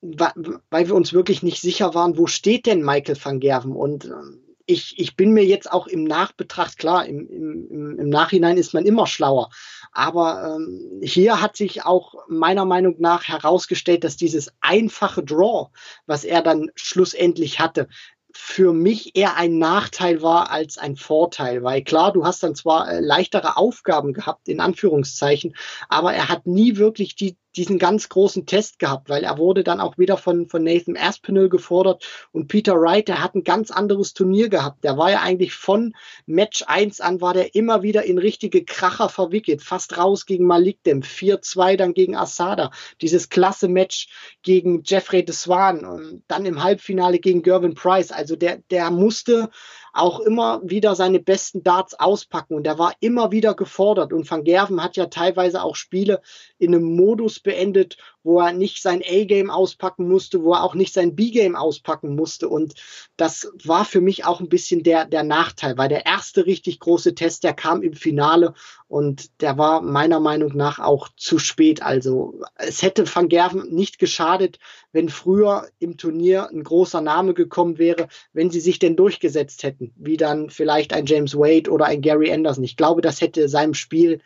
weil 0.01 0.87
wir 0.87 0.95
uns 0.95 1.13
wirklich 1.13 1.43
nicht 1.43 1.61
sicher 1.61 1.95
waren, 1.95 2.17
wo 2.17 2.27
steht 2.27 2.67
denn 2.67 2.83
Michael 2.83 3.17
van 3.23 3.41
Gerven? 3.41 3.73
Und 3.73 4.07
ähm, 4.07 4.50
ich, 4.71 4.99
ich 4.99 5.17
bin 5.17 5.33
mir 5.33 5.45
jetzt 5.45 5.71
auch 5.71 5.87
im 5.87 6.05
Nachbetracht, 6.05 6.79
klar, 6.79 7.05
im, 7.05 7.29
im, 7.29 7.99
im 7.99 8.09
Nachhinein 8.09 8.57
ist 8.57 8.73
man 8.73 8.87
immer 8.87 9.07
schlauer. 9.07 9.51
Aber 9.93 10.57
ähm, 10.57 11.01
hier 11.03 11.41
hat 11.41 11.57
sich 11.57 11.85
auch 11.85 12.15
meiner 12.29 12.65
Meinung 12.65 12.97
nach 12.99 13.25
herausgestellt, 13.25 14.05
dass 14.05 14.17
dieses 14.17 14.53
einfache 14.61 15.25
Draw, 15.25 15.69
was 16.07 16.25
er 16.25 16.43
dann 16.43 16.71
schlussendlich 16.77 17.59
hatte, 17.59 17.89
für 18.33 18.73
mich 18.73 19.17
eher 19.17 19.37
ein 19.37 19.59
Nachteil 19.59 20.23
war 20.23 20.51
als 20.53 20.79
ein 20.79 20.95
Vorteil, 20.95 21.65
weil 21.65 21.83
klar, 21.83 22.13
du 22.13 22.25
hast 22.25 22.43
dann 22.45 22.55
zwar 22.55 22.89
äh, 22.89 23.01
leichtere 23.01 23.57
Aufgaben 23.57 24.13
gehabt, 24.13 24.49
in 24.49 24.61
Anführungszeichen, 24.61 25.57
aber 25.89 26.15
er 26.15 26.29
hat 26.29 26.47
nie 26.47 26.77
wirklich 26.77 27.17
die, 27.17 27.37
diesen 27.57 27.79
ganz 27.79 28.09
großen 28.09 28.47
Test 28.47 28.79
gehabt, 28.79 29.09
weil 29.09 29.25
er 29.25 29.39
wurde 29.39 29.65
dann 29.65 29.81
auch 29.81 29.99
wieder 29.99 30.17
von, 30.17 30.49
von 30.49 30.63
Nathan 30.63 30.97
Aspinall 30.97 31.49
gefordert 31.49 32.07
und 32.33 32.49
Peter 32.49 32.75
Wright, 32.75 33.09
der 33.09 33.23
hat 33.23 33.35
ein 33.35 33.45
ganz 33.45 33.71
anderes 33.71 34.15
Turnier 34.15 34.49
gehabt. 34.49 34.85
Der 34.85 34.97
war 34.97 35.11
ja 35.11 35.21
eigentlich 35.21 35.53
von 35.53 35.95
Match 36.27 36.63
1 36.67 37.01
an, 37.01 37.21
war 37.21 37.35
der 37.35 37.55
immer 37.55 37.83
wieder 37.83 38.05
in 38.05 38.19
richtige 38.19 38.65
Kracher 38.65 39.09
verwickelt, 39.09 39.63
fast 39.63 39.99
raus 39.99 40.27
gegen 40.27 40.47
Malik 40.47 40.83
Dem, 40.85 41.03
4-2 41.03 41.77
dann 41.77 41.95
gegen 41.95 42.17
Asada, 42.17 42.71
dieses 43.01 43.29
klasse 43.29 43.69
Match 43.69 44.09
gegen 44.43 44.83
Jeffrey 44.85 45.25
de 45.25 45.35
Swan 45.35 45.85
und 45.85 46.23
dann 46.29 46.47
im 46.47 46.63
Halbfinale 46.63 47.19
gegen 47.19 47.43
Gervin 47.43 47.75
Price. 47.75 48.13
Also 48.13 48.37
der, 48.37 48.59
der 48.71 48.91
musste 48.91 49.51
auch 49.93 50.21
immer 50.21 50.61
wieder 50.63 50.95
seine 50.95 51.19
besten 51.19 51.63
Darts 51.63 51.95
auspacken 51.99 52.55
und 52.55 52.67
er 52.67 52.79
war 52.79 52.93
immer 53.01 53.33
wieder 53.33 53.55
gefordert 53.55 54.13
und 54.13 54.31
Van 54.31 54.45
Gerven 54.45 54.83
hat 54.83 54.97
ja 54.97 55.07
teilweise 55.07 55.63
auch 55.63 55.75
Spiele 55.75 56.21
in 56.59 56.75
einem 56.75 56.95
Modus 56.95 57.40
beendet, 57.43 57.97
wo 58.23 58.41
er 58.41 58.53
nicht 58.53 58.83
sein 58.83 59.03
A-Game 59.03 59.51
auspacken 59.51 60.09
musste, 60.09 60.43
wo 60.43 60.53
er 60.53 60.63
auch 60.63 60.75
nicht 60.75 60.93
sein 60.93 61.17
B-Game 61.17 61.57
auspacken 61.57 62.15
musste 62.15 62.49
und 62.49 62.75
das 63.17 63.51
war 63.65 63.85
für 63.85 64.01
mich 64.01 64.25
auch 64.25 64.41
ein 64.41 64.49
bisschen 64.49 64.83
der, 64.83 65.05
der 65.07 65.23
Nachteil, 65.23 65.79
weil 65.79 65.89
der 65.89 66.07
erste 66.07 66.47
richtig 66.47 66.81
große 66.81 67.15
Test, 67.15 67.45
der 67.45 67.55
kam 67.55 67.83
im 67.83 67.95
Finale 67.95 68.55
und 68.89 69.41
der 69.41 69.57
war 69.59 69.81
meiner 69.81 70.21
Meinung 70.21 70.57
nach 70.57 70.79
auch 70.79 71.09
zu 71.17 71.39
spät. 71.39 71.83
Also 71.83 72.41
es 72.57 72.83
hätte 72.83 73.05
Van 73.15 73.29
Gerven 73.29 73.73
nicht 73.73 73.99
geschadet, 73.99 74.59
wenn 74.93 75.09
früher 75.09 75.69
im 75.79 75.97
Turnier 75.97 76.49
ein 76.51 76.65
großer 76.65 77.01
Name 77.01 77.35
gekommen 77.35 77.79
wäre, 77.79 78.09
wenn 78.33 78.51
sie 78.51 78.61
sich 78.61 78.79
denn 78.79 78.97
durchgesetzt 78.97 79.63
hätten, 79.63 79.93
wie 79.97 80.17
dann 80.17 80.51
vielleicht 80.51 80.93
ein 80.93 81.07
James 81.07 81.37
Wade 81.37 81.71
oder 81.71 81.87
ein 81.87 82.03
Gary 82.03 82.33
Anderson. 82.33 82.65
Ich 82.65 82.77
glaube, 82.77 83.01
das 83.01 83.21
hätte 83.21 83.49
seinem 83.49 83.75
Spiel 83.75 84.21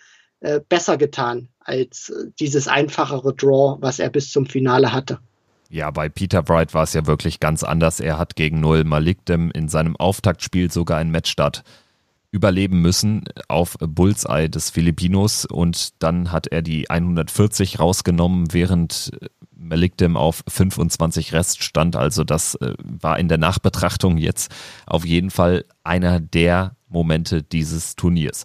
äh, 0.45 0.61
besser 0.69 0.99
getan 0.99 1.49
als 1.61 2.11
äh, 2.11 2.31
dieses 2.39 2.69
einfachere 2.69 3.35
Draw, 3.35 3.79
was 3.81 3.99
er 3.99 4.11
bis 4.11 4.31
zum 4.31 4.45
Finale 4.45 4.93
hatte. 4.93 5.19
Ja, 5.71 5.91
bei 5.91 6.11
Peter 6.11 6.47
Wright 6.49 6.75
war 6.75 6.83
es 6.83 6.93
ja 6.93 7.07
wirklich 7.07 7.41
ganz 7.41 7.63
anders. 7.63 7.99
Er 7.99 8.19
hat 8.19 8.37
gegen 8.37 8.61
Null 8.61 8.85
Malikdem 8.85 9.51
in 9.51 9.69
seinem 9.69 9.97
Auftaktspiel 9.97 10.71
sogar 10.71 10.99
ein 10.99 11.11
Matchstart 11.11 11.65
überleben 12.31 12.83
müssen 12.83 13.25
auf 13.49 13.77
Bullseye 13.81 14.51
des 14.51 14.69
Filipinos 14.69 15.47
und 15.47 16.03
dann 16.03 16.31
hat 16.31 16.49
er 16.49 16.61
die 16.61 16.91
140 16.91 17.79
rausgenommen, 17.81 18.53
während 18.53 19.13
Malikdem 19.57 20.19
auf 20.19 20.45
25 20.47 21.33
Rest 21.33 21.63
stand. 21.63 21.97
Also 21.97 22.23
das 22.23 22.57
äh, 22.57 22.75
war 22.83 23.19
in 23.19 23.29
der 23.29 23.39
Nachbetrachtung 23.39 24.19
jetzt 24.19 24.53
auf 24.85 25.07
jeden 25.07 25.31
Fall 25.31 25.65
einer 25.85 26.21
der 26.21 26.77
Momente 26.89 27.43
dieses 27.43 27.97
Turniers. 27.97 28.45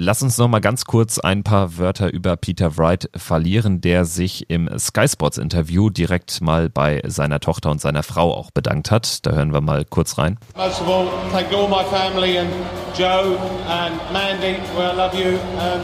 Lass 0.00 0.22
uns 0.22 0.38
noch 0.38 0.46
mal 0.46 0.60
ganz 0.60 0.84
kurz 0.84 1.18
ein 1.18 1.42
paar 1.42 1.76
Wörter 1.76 2.12
über 2.12 2.36
Peter 2.36 2.78
Wright 2.78 3.10
verlieren, 3.16 3.80
der 3.80 4.04
sich 4.04 4.48
im 4.48 4.70
Sky 4.78 5.08
Sports 5.08 5.38
Interview 5.38 5.90
direkt 5.90 6.40
mal 6.40 6.70
bei 6.70 7.02
seiner 7.04 7.40
Tochter 7.40 7.72
und 7.72 7.80
seiner 7.80 8.04
Frau 8.04 8.32
auch 8.32 8.52
bedankt 8.52 8.92
hat. 8.92 9.26
Da 9.26 9.32
hören 9.32 9.52
wir 9.52 9.60
mal 9.60 9.84
kurz 9.84 10.16
rein. 10.16 10.38
Most 10.56 10.80
of 10.82 10.88
all, 10.88 11.08
thank 11.32 11.52
all 11.52 11.66
my 11.66 11.82
family 11.90 12.38
and 12.38 12.48
Joe 12.96 13.36
and 13.68 13.96
Mandy, 14.12 14.58
where 14.76 14.92
I 14.92 14.96
love 14.96 15.16
you, 15.16 15.36
and 15.58 15.82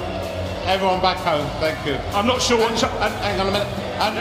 everyone 0.69 1.01
back 1.01 1.19
home. 1.19 1.45
Thank 1.61 1.85
you. 1.85 1.97
I'm 2.17 2.29
not 2.29 2.41
sure 2.41 2.57
what. 2.57 2.71
And, 2.71 3.15
hang 3.21 3.41
on 3.41 3.49
a 3.49 3.51
minute. 3.51 3.67
And 3.99 4.17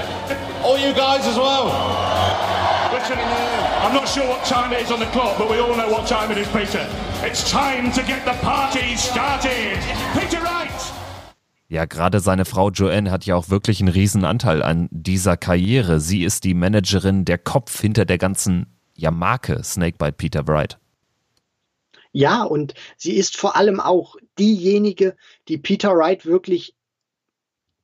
all 0.64 0.76
you 0.76 0.92
guys 0.96 1.28
as 1.28 1.38
well. 1.38 2.63
I'm 3.12 3.94
not 3.94 4.08
sure 4.08 4.26
what 4.28 4.46
time 4.46 4.72
it 4.72 4.82
is 4.82 4.92
on 4.92 5.00
the 5.00 5.06
clock, 5.08 5.38
but 5.38 5.50
we 5.50 5.60
all 5.60 5.76
know 5.76 5.90
what 5.92 6.08
time 6.08 6.32
it 6.32 6.38
is, 6.38 6.48
Peter. 6.48 6.88
It's 7.22 7.52
time 7.52 7.92
to 7.92 8.02
get 8.02 8.24
the 8.24 8.34
party 8.42 8.96
started. 8.96 9.78
Peter 10.14 10.42
Wright. 10.42 10.72
Ja, 11.68 11.84
gerade 11.86 12.22
seine 12.22 12.46
Frau 12.46 12.70
Joanne 12.70 13.12
hat 13.12 13.26
ja 13.26 13.36
auch 13.36 13.50
wirklich 13.50 13.82
einen 13.82 13.90
riesen 13.90 14.24
Anteil 14.24 14.64
an 14.64 14.88
dieser 14.92 15.36
Karriere. 15.36 16.00
Sie 16.00 16.24
ist 16.24 16.46
die 16.46 16.54
Managerin, 16.54 17.26
der 17.26 17.40
Kopf 17.40 17.82
hinter 17.82 18.06
der 18.06 18.18
ganzen 18.18 18.68
ja, 18.96 19.12
Marke 19.12 19.62
Snakebite 19.64 20.14
Peter 20.14 20.48
Wright. 20.48 20.78
Ja, 22.14 22.44
und 22.44 22.74
sie 22.96 23.16
ist 23.16 23.36
vor 23.36 23.58
allem 23.58 23.82
auch 23.82 24.16
diejenige, 24.40 25.18
die 25.50 25.58
Peter 25.58 25.94
Wright 25.98 26.26
wirklich 26.26 26.74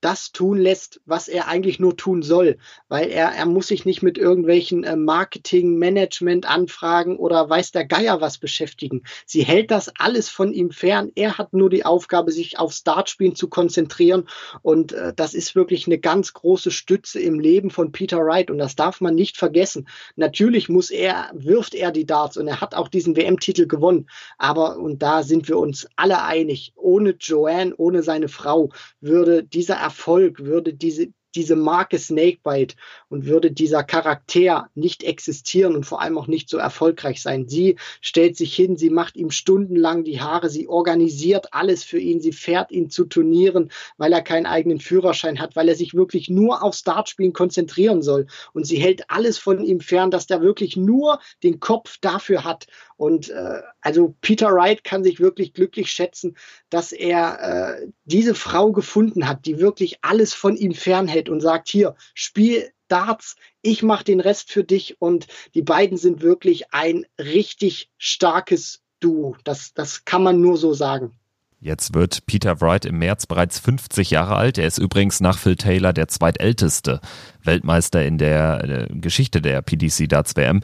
das 0.02 0.32
tun 0.32 0.58
lässt, 0.58 1.02
was 1.06 1.28
er 1.28 1.48
eigentlich 1.48 1.80
nur 1.80 1.98
tun 1.98 2.22
soll, 2.22 2.58
weil 2.88 3.10
er, 3.10 3.30
er 3.30 3.46
muss 3.46 3.68
sich 3.68 3.86
nicht 3.86 4.02
mit 4.02 4.18
irgendwelchen 4.18 4.84
äh, 4.84 4.96
Marketing, 4.96 5.78
Management 5.78 6.50
Anfragen 6.50 7.18
oder 7.18 7.50
weiß 7.50 7.72
der 7.72 7.86
Geier 7.86 8.22
was 8.22 8.38
beschäftigen. 8.38 9.04
Sie 9.26 9.44
hält 9.44 9.72
das 9.72 9.92
alles 9.98 10.30
von 10.30 10.54
ihm 10.54 10.72
fern. 10.72 11.12
Er 11.16 11.38
hat 11.38 11.54
nur 11.54 11.70
die 11.70 11.86
Aufgabe, 11.86 12.32
sich 12.32 12.60
auf 12.60 12.72
Startspielen 12.72 13.36
zu 13.36 13.50
konzentrieren 13.50 14.28
und 14.62 14.94
äh, 14.94 15.14
das 15.16 15.34
ist 15.34 15.56
wirklich 15.56 15.88
eine 15.88 16.00
ganz 16.00 16.34
große 16.34 16.72
Stütze 16.72 17.20
im 17.20 17.40
Leben 17.40 17.70
von 17.70 17.92
Peter 17.92 18.20
Wright 18.20 18.52
und 18.52 18.58
das 18.58 18.76
darf 18.76 19.02
man 19.02 19.16
nicht 19.16 19.38
vergessen. 19.38 19.88
Natürlich 20.16 20.70
muss 20.70 20.90
er, 20.90 21.30
wirft 21.34 21.76
er 21.76 21.92
die 21.92 22.06
Darts 22.06 22.38
und 22.38 22.48
er 22.48 22.62
hat 22.62 22.76
auch 22.76 22.88
diesen 22.88 23.16
WM-Titel 23.16 23.68
gewonnen, 23.68 24.10
aber 24.38 24.78
und 24.78 25.02
da 25.02 25.24
sind 25.24 25.48
wir 25.48 25.58
uns 25.58 25.88
alle 25.96 26.24
einig, 26.24 26.74
ohne 26.76 27.16
Joanne, 27.20 27.74
ohne 27.78 28.04
seine 28.04 28.30
Frau 28.30 28.70
würde 29.02 29.44
dieser 29.44 29.76
Erfolg, 29.90 30.40
würde 30.40 30.74
diese, 30.74 31.08
diese 31.36 31.56
Marke 31.56 32.00
Snakebite 32.00 32.76
und 33.10 33.26
würde 33.26 33.52
dieser 33.52 33.84
Charakter 33.84 34.70
nicht 34.76 35.04
existieren 35.04 35.76
und 35.76 35.86
vor 35.86 36.02
allem 36.02 36.18
auch 36.18 36.28
nicht 36.28 36.50
so 36.50 36.58
erfolgreich 36.58 37.22
sein. 37.22 37.48
Sie 37.48 37.76
stellt 38.02 38.38
sich 38.38 38.56
hin, 38.56 38.78
sie 38.78 38.90
macht 38.90 39.16
ihm 39.16 39.32
stundenlang 39.32 40.04
die 40.04 40.22
Haare, 40.22 40.50
sie 40.50 40.68
organisiert 40.68 41.54
alles 41.54 41.84
für 41.84 42.00
ihn, 42.00 42.22
sie 42.22 42.32
fährt 42.32 42.72
ihn 42.72 42.90
zu 42.90 43.06
Turnieren, 43.06 43.72
weil 43.98 44.14
er 44.14 44.22
keinen 44.22 44.46
eigenen 44.46 44.80
Führerschein 44.80 45.40
hat, 45.40 45.56
weil 45.56 45.70
er 45.70 45.76
sich 45.76 45.94
wirklich 45.94 46.30
nur 46.30 46.64
auf 46.64 46.76
Startspielen 46.76 47.34
konzentrieren 47.34 48.02
soll. 48.02 48.28
Und 48.54 48.66
sie 48.66 48.78
hält 48.78 49.10
alles 49.10 49.38
von 49.38 49.64
ihm 49.64 49.80
fern, 49.80 50.12
dass 50.12 50.28
der 50.28 50.42
wirklich 50.42 50.76
nur 50.78 51.20
den 51.44 51.60
Kopf 51.60 51.98
dafür 52.02 52.44
hat. 52.44 52.68
Und 52.98 53.30
äh, 53.30 53.62
also 53.82 54.16
Peter 54.22 54.52
Wright 54.54 54.84
kann 54.84 55.04
sich 55.04 55.20
wirklich 55.20 55.54
glücklich 55.54 55.90
schätzen, 55.90 56.36
dass 56.70 56.92
er 56.92 57.80
äh, 57.80 57.88
diese 58.04 58.36
Frau 58.36 58.74
gefunden 58.74 59.28
hat, 59.28 59.46
die 59.46 59.60
wirklich 59.60 60.00
alles 60.02 60.34
von 60.34 60.58
ihm 60.58 60.74
fernhält 60.74 61.29
und 61.30 61.42
sagt, 61.42 61.70
hier, 61.70 61.96
spiel 62.14 62.70
Darts, 62.88 63.36
ich 63.62 63.84
mache 63.84 64.04
den 64.04 64.20
Rest 64.20 64.52
für 64.52 64.64
dich. 64.64 65.00
Und 65.00 65.28
die 65.54 65.62
beiden 65.62 65.98
sind 65.98 66.22
wirklich 66.22 66.74
ein 66.74 67.06
richtig 67.20 67.90
starkes 67.98 68.82
Duo. 69.00 69.38
Das, 69.44 69.74
das 69.74 70.06
kann 70.06 70.24
man 70.24 70.42
nur 70.42 70.58
so 70.58 70.74
sagen. 70.74 71.14
Jetzt 71.62 71.94
wird 71.94 72.26
Peter 72.26 72.62
Wright 72.62 72.86
im 72.86 73.00
März 73.00 73.26
bereits 73.26 73.60
50 73.60 74.12
Jahre 74.12 74.36
alt. 74.36 74.58
Er 74.58 74.66
ist 74.66 74.78
übrigens 74.78 75.20
nach 75.20 75.38
Phil 75.38 75.58
Taylor 75.58 75.92
der 75.92 76.08
zweitälteste 76.08 77.02
Weltmeister 77.44 78.06
in 78.06 78.18
der 78.18 78.88
Geschichte 78.90 79.42
der 79.42 79.62
PDC 79.62 80.08
Darts 80.08 80.38
WM 80.38 80.62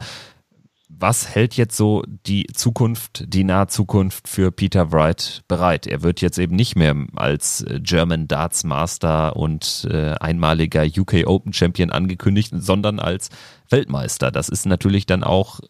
was 0.98 1.34
hält 1.34 1.54
jetzt 1.56 1.76
so 1.76 2.02
die 2.26 2.46
Zukunft, 2.54 3.24
die 3.26 3.44
nahe 3.44 3.66
Zukunft 3.66 4.28
für 4.28 4.50
Peter 4.50 4.92
Wright 4.92 5.42
bereit? 5.46 5.86
Er 5.86 6.02
wird 6.02 6.20
jetzt 6.20 6.38
eben 6.38 6.56
nicht 6.56 6.76
mehr 6.76 6.94
als 7.16 7.62
äh, 7.62 7.80
German 7.82 8.28
Darts 8.28 8.64
Master 8.64 9.36
und 9.36 9.86
äh, 9.90 10.12
einmaliger 10.12 10.84
UK 10.84 11.26
Open 11.26 11.52
Champion 11.52 11.90
angekündigt, 11.90 12.52
sondern 12.56 12.98
als 12.98 13.28
Weltmeister. 13.68 14.30
Das 14.30 14.48
ist 14.48 14.66
natürlich 14.66 15.06
dann 15.06 15.22
auch 15.22 15.60
äh, 15.60 15.66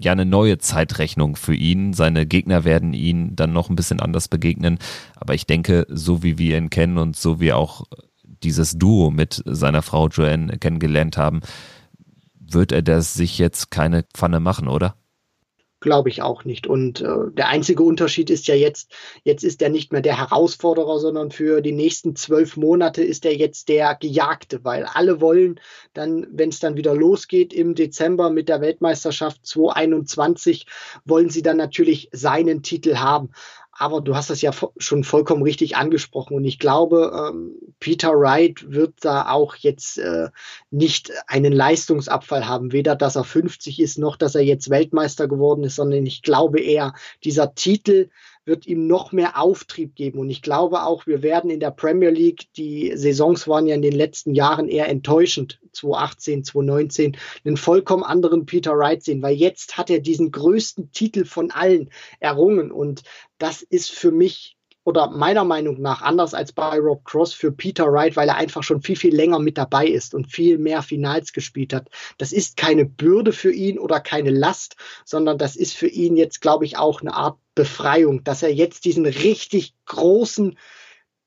ja 0.00 0.12
eine 0.12 0.26
neue 0.26 0.58
Zeitrechnung 0.58 1.34
für 1.34 1.54
ihn. 1.54 1.92
Seine 1.92 2.26
Gegner 2.26 2.64
werden 2.64 2.92
ihn 2.92 3.34
dann 3.34 3.52
noch 3.52 3.68
ein 3.68 3.76
bisschen 3.76 4.00
anders 4.00 4.28
begegnen. 4.28 4.78
Aber 5.16 5.34
ich 5.34 5.46
denke, 5.46 5.86
so 5.88 6.22
wie 6.22 6.38
wir 6.38 6.56
ihn 6.56 6.70
kennen 6.70 6.98
und 6.98 7.16
so 7.16 7.40
wie 7.40 7.52
auch 7.52 7.84
dieses 8.42 8.78
Duo 8.78 9.10
mit 9.10 9.42
seiner 9.44 9.82
Frau 9.82 10.08
Joanne 10.08 10.56
kennengelernt 10.58 11.16
haben, 11.16 11.40
wird 12.52 12.72
er 12.72 12.82
das 12.82 13.14
sich 13.14 13.38
jetzt 13.38 13.70
keine 13.70 14.04
Pfanne 14.14 14.40
machen, 14.40 14.68
oder? 14.68 14.96
Glaube 15.80 16.10
ich 16.10 16.20
auch 16.20 16.44
nicht. 16.44 16.66
Und 16.66 17.00
äh, 17.00 17.30
der 17.32 17.48
einzige 17.48 17.82
Unterschied 17.82 18.28
ist 18.28 18.46
ja 18.48 18.54
jetzt, 18.54 18.92
jetzt 19.24 19.42
ist 19.42 19.62
er 19.62 19.70
nicht 19.70 19.92
mehr 19.92 20.02
der 20.02 20.18
Herausforderer, 20.18 20.98
sondern 20.98 21.30
für 21.30 21.62
die 21.62 21.72
nächsten 21.72 22.14
zwölf 22.14 22.58
Monate 22.58 23.02
ist 23.02 23.24
er 23.24 23.34
jetzt 23.34 23.70
der 23.70 23.94
Gejagte, 23.94 24.62
weil 24.62 24.84
alle 24.84 25.22
wollen 25.22 25.58
dann, 25.94 26.26
wenn 26.30 26.50
es 26.50 26.60
dann 26.60 26.76
wieder 26.76 26.94
losgeht 26.94 27.54
im 27.54 27.74
Dezember 27.74 28.28
mit 28.28 28.50
der 28.50 28.60
Weltmeisterschaft 28.60 29.46
2021, 29.46 30.66
wollen 31.06 31.30
sie 31.30 31.40
dann 31.40 31.56
natürlich 31.56 32.10
seinen 32.12 32.62
Titel 32.62 32.96
haben. 32.96 33.30
Aber 33.80 34.02
du 34.02 34.14
hast 34.14 34.28
das 34.28 34.42
ja 34.42 34.50
schon 34.76 35.04
vollkommen 35.04 35.42
richtig 35.42 35.74
angesprochen. 35.74 36.34
Und 36.36 36.44
ich 36.44 36.58
glaube, 36.58 37.30
ähm, 37.32 37.54
Peter 37.80 38.10
Wright 38.10 38.70
wird 38.70 38.92
da 39.00 39.30
auch 39.30 39.54
jetzt 39.54 39.96
äh, 39.96 40.28
nicht 40.70 41.10
einen 41.26 41.54
Leistungsabfall 41.54 42.46
haben. 42.46 42.72
Weder, 42.72 42.94
dass 42.94 43.16
er 43.16 43.24
50 43.24 43.80
ist, 43.80 43.96
noch, 43.96 44.16
dass 44.16 44.34
er 44.34 44.42
jetzt 44.42 44.68
Weltmeister 44.68 45.28
geworden 45.28 45.64
ist, 45.64 45.76
sondern 45.76 46.04
ich 46.04 46.20
glaube 46.20 46.60
eher, 46.60 46.92
dieser 47.24 47.54
Titel 47.54 48.10
wird 48.50 48.66
ihm 48.66 48.88
noch 48.88 49.12
mehr 49.12 49.40
Auftrieb 49.40 49.94
geben. 49.94 50.18
Und 50.18 50.28
ich 50.28 50.42
glaube 50.42 50.82
auch, 50.82 51.06
wir 51.06 51.22
werden 51.22 51.50
in 51.50 51.60
der 51.60 51.70
Premier 51.70 52.10
League, 52.10 52.48
die 52.56 52.92
Saisons 52.96 53.46
waren 53.46 53.68
ja 53.68 53.76
in 53.76 53.80
den 53.80 53.94
letzten 53.94 54.34
Jahren 54.34 54.68
eher 54.68 54.88
enttäuschend, 54.88 55.60
2018, 55.72 56.44
2019, 56.44 57.16
einen 57.44 57.56
vollkommen 57.56 58.02
anderen 58.02 58.46
Peter 58.46 58.76
Wright 58.76 59.04
sehen, 59.04 59.22
weil 59.22 59.36
jetzt 59.36 59.78
hat 59.78 59.88
er 59.88 60.00
diesen 60.00 60.32
größten 60.32 60.90
Titel 60.90 61.24
von 61.24 61.52
allen 61.52 61.90
errungen. 62.18 62.72
Und 62.72 63.04
das 63.38 63.62
ist 63.62 63.92
für 63.92 64.10
mich 64.10 64.56
oder 64.84 65.10
meiner 65.10 65.44
Meinung 65.44 65.80
nach 65.80 66.02
anders 66.02 66.32
als 66.34 66.52
bei 66.52 66.78
Rob 66.78 67.04
Cross 67.04 67.34
für 67.34 67.52
Peter 67.52 67.92
Wright, 67.92 68.16
weil 68.16 68.28
er 68.28 68.36
einfach 68.36 68.62
schon 68.62 68.80
viel, 68.80 68.96
viel 68.96 69.14
länger 69.14 69.38
mit 69.38 69.58
dabei 69.58 69.86
ist 69.86 70.14
und 70.14 70.32
viel 70.32 70.58
mehr 70.58 70.82
Finals 70.82 71.32
gespielt 71.32 71.72
hat. 71.72 71.88
Das 72.18 72.32
ist 72.32 72.56
keine 72.56 72.86
Bürde 72.86 73.32
für 73.32 73.52
ihn 73.52 73.78
oder 73.78 74.00
keine 74.00 74.30
Last, 74.30 74.76
sondern 75.04 75.36
das 75.36 75.56
ist 75.56 75.74
für 75.74 75.88
ihn 75.88 76.16
jetzt, 76.16 76.40
glaube 76.40 76.64
ich, 76.64 76.78
auch 76.78 77.02
eine 77.02 77.14
Art 77.14 77.38
Befreiung, 77.54 78.24
dass 78.24 78.42
er 78.42 78.54
jetzt 78.54 78.84
diesen 78.84 79.04
richtig 79.04 79.74
großen, 79.84 80.56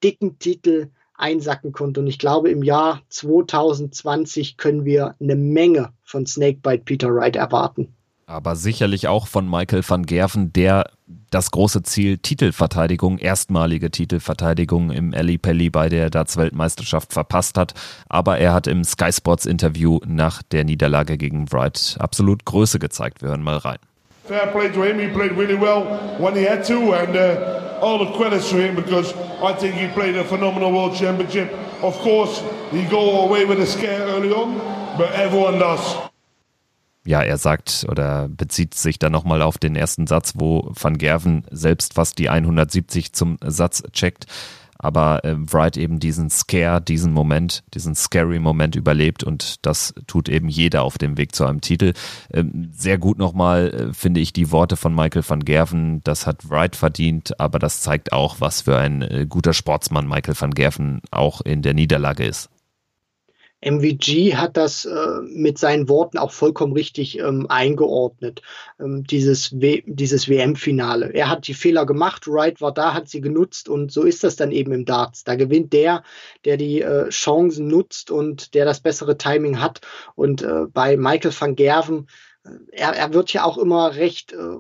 dicken 0.04 0.40
Titel 0.40 0.90
einsacken 1.14 1.72
konnte. 1.72 2.00
Und 2.00 2.08
ich 2.08 2.18
glaube, 2.18 2.50
im 2.50 2.64
Jahr 2.64 3.04
2020 3.10 4.58
können 4.58 4.84
wir 4.84 5.16
eine 5.22 5.36
Menge 5.36 5.94
von 6.02 6.26
Snakebite 6.26 6.84
Peter 6.84 7.14
Wright 7.14 7.36
erwarten 7.36 7.94
aber 8.26 8.56
sicherlich 8.56 9.08
auch 9.08 9.28
von 9.28 9.50
Michael 9.50 9.84
van 9.88 10.06
Gerven, 10.06 10.54
der 10.54 10.90
das 11.30 11.52
große 11.52 11.84
Ziel 11.84 12.18
Titelverteidigung, 12.18 13.18
erstmalige 13.18 13.92
Titelverteidigung 13.92 14.92
im 14.92 15.14
Ali 15.14 15.38
Pelli 15.38 15.70
bei 15.70 15.90
der 15.90 16.10
Darts-Weltmeisterschaft 16.10 17.14
verpasst 17.14 17.58
hat. 17.58 17.74
Aber 18.10 18.38
er 18.38 18.54
hat 18.54 18.68
im 18.68 18.84
Sky 18.84 19.12
Sports 19.12 19.46
Interview 19.46 20.00
nach 20.06 20.44
der 20.44 20.64
Niederlage 20.64 21.18
gegen 21.18 21.52
Wright 21.52 21.96
absolut 22.00 22.46
Größe 22.46 22.80
gezeigt. 22.80 23.22
Wir 23.22 23.30
hören 23.30 23.44
mal 23.44 23.58
rein. 23.58 23.80
Fair 24.26 24.48
play 24.48 24.70
to 24.70 24.84
him. 24.84 25.00
He 25.00 25.08
played 25.08 25.38
really 25.38 25.60
well 25.60 26.00
when 26.18 26.34
he 26.34 26.48
had 26.48 26.66
to, 26.68 26.94
and 26.94 27.14
uh, 27.14 27.82
all 27.82 28.00
the 28.00 28.12
credits 28.14 28.50
to 28.52 28.58
him 28.58 28.74
because 28.76 29.14
I 29.44 29.54
think 29.54 29.76
he 29.76 29.88
played 29.90 30.16
a 30.16 30.24
phenomenal 30.24 30.72
World 30.72 30.96
Championship. 30.96 31.52
Of 31.82 31.98
course, 32.00 32.42
he 32.72 32.86
go 32.86 33.26
away 33.26 33.44
with 33.44 33.60
a 33.60 33.66
scare 33.66 34.00
early 34.00 34.32
on, 34.32 34.60
but 34.98 35.12
everyone 35.12 35.60
does 35.60 36.13
ja, 37.06 37.22
er 37.22 37.38
sagt 37.38 37.86
oder 37.90 38.30
bezieht 38.30 38.76
sich 38.76 38.98
dann 39.00 39.12
nochmal 39.12 39.42
auf 39.42 39.58
den 39.58 39.76
ersten 39.76 40.08
Satz, 40.08 40.34
wo 40.36 40.72
Van 40.80 40.98
Gerven 40.98 41.44
selbst 41.52 41.96
fast 41.96 42.18
die 42.18 42.30
170 42.30 43.14
zum 43.14 43.38
Satz 43.42 43.84
checkt, 43.92 44.28
aber 44.84 45.24
äh, 45.24 45.36
Wright 45.38 45.78
eben 45.78 46.00
diesen 46.00 46.30
Scare, 46.30 46.82
diesen 46.82 47.14
Moment, 47.14 47.64
diesen 47.74 47.96
scary 47.96 48.40
Moment 48.40 48.76
überlebt 48.76 49.24
und 49.24 49.66
das 49.66 49.94
tut 50.08 50.30
eben 50.30 50.50
jeder 50.50 50.84
auf 50.84 50.98
dem 50.98 51.18
Weg 51.18 51.36
zu 51.36 51.46
einem 51.46 51.62
Titel. 51.62 51.94
Ähm, 52.32 52.70
sehr 52.74 52.98
gut 52.98 53.18
nochmal 53.18 53.70
äh, 53.70 53.94
finde 53.94 54.20
ich 54.20 54.34
die 54.34 54.52
Worte 54.52 54.76
von 54.76 54.94
Michael 54.94 55.24
van 55.28 55.44
Gerven, 55.44 56.02
das 56.04 56.28
hat 56.28 56.50
Wright 56.50 56.76
verdient, 56.76 57.40
aber 57.40 57.60
das 57.60 57.82
zeigt 57.82 58.12
auch, 58.12 58.38
was 58.40 58.62
für 58.62 58.78
ein 58.78 59.02
äh, 59.02 59.26
guter 59.28 59.54
Sportsmann 59.54 60.08
Michael 60.08 60.36
van 60.38 60.52
Gerven 60.52 61.02
auch 61.12 61.42
in 61.42 61.62
der 61.62 61.74
Niederlage 61.74 62.26
ist. 62.26 62.50
MVG 63.64 64.36
hat 64.36 64.58
das 64.58 64.86
äh, 64.86 65.22
mit 65.26 65.58
seinen 65.58 65.88
Worten 65.88 66.18
auch 66.18 66.32
vollkommen 66.32 66.74
richtig 66.74 67.20
ähm, 67.20 67.48
eingeordnet, 67.50 68.42
ähm, 68.80 69.04
dieses, 69.06 69.52
dieses 69.54 70.28
WM-Finale. 70.28 71.14
Er 71.14 71.30
hat 71.30 71.48
die 71.48 71.54
Fehler 71.54 71.86
gemacht, 71.86 72.28
Wright 72.28 72.60
war 72.62 72.74
da, 72.74 72.94
hat 72.94 73.08
sie 73.08 73.22
genutzt 73.22 73.70
und 73.70 73.92
so 73.92 74.04
ist 74.04 74.24
das 74.24 74.36
dann 74.36 74.52
eben 74.52 74.74
im 74.74 74.86
Darts. 74.86 75.24
Da 75.24 75.36
gewinnt 75.36 75.72
der, 75.72 76.04
der 76.46 76.58
die 76.58 76.82
äh, 76.82 77.10
Chancen 77.10 77.68
nutzt 77.68 78.12
und 78.12 78.54
der 78.54 78.66
das 78.66 78.82
bessere 78.82 79.18
Timing 79.18 79.62
hat. 79.62 79.82
Und 80.16 80.42
äh, 80.42 80.66
bei 80.72 80.98
Michael 80.98 81.34
van 81.38 81.56
Gerven, 81.56 82.08
äh, 82.44 82.50
er, 82.72 82.90
er 82.96 83.14
wird 83.14 83.32
ja 83.32 83.46
auch 83.46 83.58
immer 83.58 83.96
recht 83.96 84.34
äh, 84.34 84.58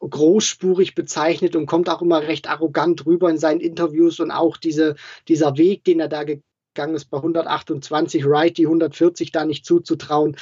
großspurig 0.00 0.94
bezeichnet 0.94 1.56
und 1.56 1.64
kommt 1.64 1.88
auch 1.88 2.02
immer 2.02 2.22
recht 2.22 2.50
arrogant 2.50 3.06
rüber 3.06 3.30
in 3.30 3.38
seinen 3.38 3.60
Interviews 3.60 4.20
und 4.20 4.30
auch 4.30 4.58
diese, 4.58 4.96
dieser 5.28 5.56
Weg, 5.56 5.84
den 5.84 6.00
er 6.00 6.08
da 6.08 6.24
gegangen 6.24 6.42
ist 6.94 7.10
bei 7.10 7.18
128, 7.18 8.24
Wright 8.26 8.56
die 8.56 8.66
140 8.66 9.32
da 9.32 9.44
nicht 9.44 9.64
zuzutrauen. 9.64 10.36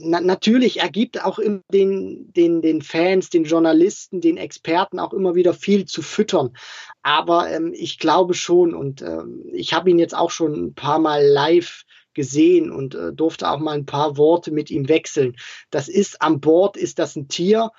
Na, 0.00 0.20
natürlich 0.20 0.80
ergibt 0.80 1.24
auch 1.24 1.38
den, 1.72 2.32
den, 2.32 2.62
den 2.62 2.82
Fans, 2.82 3.30
den 3.30 3.44
Journalisten, 3.44 4.20
den 4.20 4.36
Experten 4.36 4.98
auch 4.98 5.12
immer 5.12 5.34
wieder 5.34 5.54
viel 5.54 5.86
zu 5.86 6.02
füttern. 6.02 6.56
Aber 7.02 7.50
ähm, 7.50 7.72
ich 7.74 7.98
glaube 7.98 8.34
schon 8.34 8.74
und 8.74 9.02
ähm, 9.02 9.44
ich 9.52 9.72
habe 9.72 9.90
ihn 9.90 9.98
jetzt 9.98 10.16
auch 10.16 10.30
schon 10.30 10.52
ein 10.52 10.74
paar 10.74 10.98
Mal 10.98 11.26
live 11.26 11.84
gesehen 12.14 12.70
und 12.70 12.94
äh, 12.94 13.12
durfte 13.12 13.50
auch 13.50 13.58
mal 13.58 13.72
ein 13.72 13.86
paar 13.86 14.16
Worte 14.16 14.50
mit 14.50 14.70
ihm 14.70 14.88
wechseln. 14.88 15.36
Das 15.70 15.88
ist 15.88 16.20
am 16.22 16.40
Bord, 16.40 16.76
ist 16.76 16.98
das 16.98 17.16
ein 17.16 17.28
Tier 17.28 17.70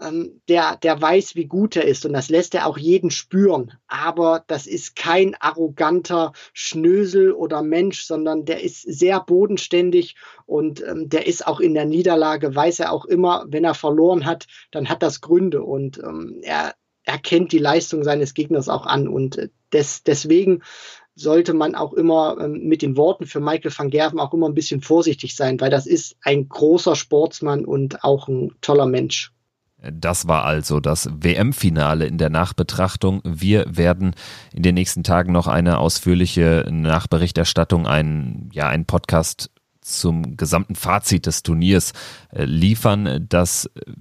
ähm, 0.00 0.40
der, 0.48 0.76
der 0.76 1.00
weiß, 1.00 1.34
wie 1.34 1.46
gut 1.46 1.76
er 1.76 1.84
ist 1.84 2.06
und 2.06 2.12
das 2.12 2.28
lässt 2.28 2.54
er 2.54 2.66
auch 2.66 2.78
jeden 2.78 3.10
spüren. 3.10 3.72
Aber 3.86 4.44
das 4.46 4.66
ist 4.66 4.96
kein 4.96 5.34
arroganter 5.40 6.32
Schnösel 6.52 7.32
oder 7.32 7.62
Mensch, 7.62 8.02
sondern 8.04 8.44
der 8.44 8.62
ist 8.62 8.82
sehr 8.82 9.20
bodenständig 9.20 10.16
und 10.46 10.82
ähm, 10.86 11.08
der 11.08 11.26
ist 11.26 11.46
auch 11.46 11.60
in 11.60 11.74
der 11.74 11.84
Niederlage, 11.84 12.54
weiß 12.54 12.80
er 12.80 12.92
auch 12.92 13.04
immer, 13.04 13.44
wenn 13.48 13.64
er 13.64 13.74
verloren 13.74 14.24
hat, 14.24 14.46
dann 14.70 14.88
hat 14.88 15.02
das 15.02 15.20
Gründe 15.20 15.62
und 15.62 15.98
ähm, 15.98 16.40
er, 16.42 16.74
er 17.04 17.18
kennt 17.18 17.52
die 17.52 17.58
Leistung 17.58 18.04
seines 18.04 18.34
Gegners 18.34 18.68
auch 18.68 18.86
an 18.86 19.08
und 19.08 19.38
äh, 19.38 19.48
des, 19.72 20.02
deswegen 20.02 20.62
sollte 21.14 21.52
man 21.52 21.74
auch 21.74 21.92
immer 21.94 22.36
ähm, 22.40 22.68
mit 22.68 22.82
den 22.82 22.96
Worten 22.96 23.26
für 23.26 23.40
Michael 23.40 23.72
van 23.76 23.90
Gerven 23.90 24.20
auch 24.20 24.32
immer 24.32 24.48
ein 24.48 24.54
bisschen 24.54 24.80
vorsichtig 24.80 25.34
sein, 25.34 25.60
weil 25.60 25.70
das 25.70 25.86
ist 25.86 26.16
ein 26.22 26.48
großer 26.48 26.94
Sportsmann 26.94 27.64
und 27.64 28.04
auch 28.04 28.28
ein 28.28 28.52
toller 28.60 28.86
Mensch. 28.86 29.32
Das 29.80 30.26
war 30.26 30.44
also 30.44 30.80
das 30.80 31.08
WM-Finale 31.12 32.06
in 32.06 32.18
der 32.18 32.30
Nachbetrachtung. 32.30 33.20
Wir 33.24 33.64
werden 33.68 34.14
in 34.52 34.64
den 34.64 34.74
nächsten 34.74 35.04
Tagen 35.04 35.32
noch 35.32 35.46
eine 35.46 35.78
ausführliche 35.78 36.66
Nachberichterstattung, 36.68 37.86
einen, 37.86 38.50
ja, 38.52 38.68
einen 38.68 38.86
Podcast 38.86 39.50
zum 39.80 40.36
gesamten 40.36 40.74
Fazit 40.74 41.26
des 41.26 41.44
Turniers 41.44 41.92
äh, 42.30 42.44
liefern. 42.44 43.26
Das 43.28 43.66
äh, 43.66 43.92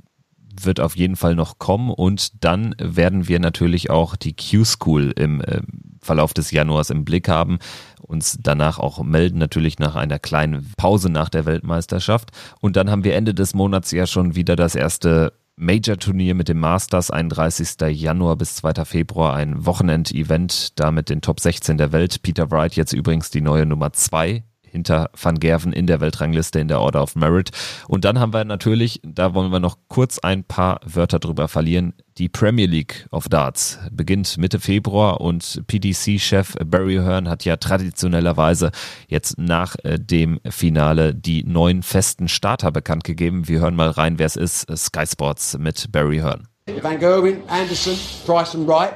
wird 0.59 0.79
auf 0.79 0.95
jeden 0.95 1.15
Fall 1.15 1.35
noch 1.35 1.59
kommen 1.59 1.91
und 1.91 2.43
dann 2.43 2.75
werden 2.79 3.27
wir 3.27 3.39
natürlich 3.39 3.91
auch 3.91 4.15
die 4.15 4.35
Q-School 4.35 5.13
im 5.15 5.41
äh, 5.41 5.61
Verlauf 6.01 6.33
des 6.33 6.49
Januars 6.49 6.89
im 6.89 7.05
Blick 7.05 7.29
haben, 7.29 7.59
uns 8.01 8.39
danach 8.41 8.79
auch 8.79 9.03
melden, 9.03 9.37
natürlich 9.37 9.77
nach 9.77 9.95
einer 9.95 10.17
kleinen 10.17 10.71
Pause 10.77 11.11
nach 11.11 11.29
der 11.29 11.45
Weltmeisterschaft 11.45 12.31
und 12.59 12.75
dann 12.75 12.89
haben 12.89 13.03
wir 13.03 13.15
Ende 13.15 13.35
des 13.35 13.53
Monats 13.53 13.91
ja 13.91 14.07
schon 14.07 14.35
wieder 14.35 14.55
das 14.55 14.73
erste 14.73 15.33
Major-Turnier 15.59 16.35
mit 16.35 16.49
dem 16.49 16.59
Masters, 16.59 17.09
31. 17.09 17.77
Januar 17.89 18.35
bis 18.35 18.55
2. 18.57 18.85
Februar, 18.85 19.35
ein 19.35 19.65
Wochenend-Event, 19.65 20.79
da 20.79 20.91
mit 20.91 21.09
den 21.09 21.21
Top 21.21 21.39
16 21.39 21.77
der 21.77 21.91
Welt. 21.91 22.21
Peter 22.21 22.51
Wright 22.51 22.75
jetzt 22.75 22.93
übrigens 22.93 23.31
die 23.31 23.41
neue 23.41 23.65
Nummer 23.65 23.91
2 23.91 24.43
hinter 24.77 25.09
Van 25.19 25.39
Gerven 25.39 25.73
in 25.73 25.87
der 25.87 26.01
Weltrangliste 26.01 26.59
in 26.59 26.67
der 26.67 26.79
Order 26.79 27.01
of 27.01 27.15
Merit. 27.15 27.49
Und 27.87 28.05
dann 28.05 28.19
haben 28.19 28.33
wir 28.33 28.45
natürlich, 28.45 29.01
da 29.03 29.33
wollen 29.33 29.51
wir 29.51 29.59
noch 29.59 29.77
kurz 29.87 30.19
ein 30.19 30.43
paar 30.43 30.79
Wörter 30.85 31.19
drüber 31.19 31.47
verlieren, 31.47 31.93
die 32.17 32.29
Premier 32.29 32.65
League 32.65 33.05
of 33.11 33.27
Darts 33.29 33.77
beginnt 33.91 34.37
Mitte 34.37 34.59
Februar 34.59 35.21
und 35.21 35.61
PDC-Chef 35.67 36.55
Barry 36.65 36.95
Hearn 36.95 37.29
hat 37.29 37.45
ja 37.45 37.57
traditionellerweise 37.57 38.71
jetzt 39.07 39.37
nach 39.37 39.75
äh, 39.83 39.99
dem 39.99 40.39
Finale 40.49 41.13
die 41.13 41.43
neuen 41.43 41.83
festen 41.83 42.27
Starter 42.27 42.71
bekannt 42.71 43.03
gegeben. 43.03 43.47
Wir 43.47 43.59
hören 43.59 43.75
mal 43.75 43.91
rein, 43.91 44.17
wer 44.17 44.25
es 44.25 44.35
ist. 44.35 44.65
Sky 44.75 45.05
Sports 45.05 45.57
mit 45.59 45.91
Barry 45.91 46.17
Hearn. 46.17 46.47
Van 46.81 46.99
Gerwen, 46.99 47.41
Anderson, 47.47 47.95
Price 48.25 48.55
and 48.55 48.67
Wright. 48.67 48.93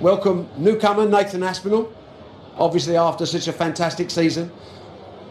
Welcome 0.00 0.46
newcomer 0.58 1.06
Nathan 1.06 1.44
Aspinall. 1.44 1.86
Obviously 2.58 2.96
after 2.96 3.26
such 3.26 3.48
a 3.48 3.52
fantastic 3.52 4.10
season. 4.10 4.50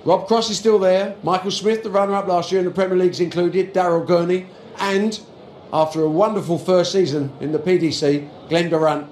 Rob 0.06 0.28
Cross 0.28 0.50
is 0.50 0.58
still 0.58 0.80
there. 0.80 1.16
Michael 1.24 1.52
Smith, 1.52 1.84
the 1.84 1.90
runner-up 1.90 2.28
last 2.28 2.52
year 2.52 2.60
in 2.60 2.66
the 2.66 2.72
Premier 2.72 2.98
League's 2.98 3.22
included. 3.22 3.74
Daryl 3.74 4.06
Gurney. 4.06 4.48
And 4.78 5.18
after 5.72 6.02
a 6.02 6.10
wonderful 6.10 6.58
first 6.58 6.92
season 6.92 7.32
in 7.40 7.54
the 7.54 7.60
PDC, 7.60 8.50
Glenn 8.50 8.70
Durant 8.70 9.08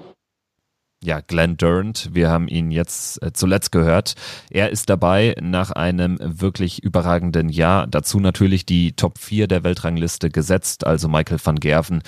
ja, 1.02 1.20
Glenn 1.20 1.56
Durant. 1.56 2.10
Wir 2.12 2.30
haben 2.30 2.46
ihn 2.46 2.70
jetzt 2.70 3.20
äh, 3.22 3.32
zuletzt 3.32 3.72
gehört. 3.72 4.14
Er 4.50 4.70
ist 4.70 4.88
dabei 4.88 5.34
nach 5.40 5.72
einem 5.72 6.18
wirklich 6.20 6.82
überragenden 6.82 7.48
Jahr. 7.48 7.86
Dazu 7.88 8.20
natürlich 8.20 8.64
die 8.64 8.92
Top 8.92 9.18
4 9.18 9.48
der 9.48 9.64
Weltrangliste 9.64 10.30
gesetzt, 10.30 10.86
also 10.86 11.08
Michael 11.08 11.38
van 11.42 11.56
Gerven, 11.56 12.02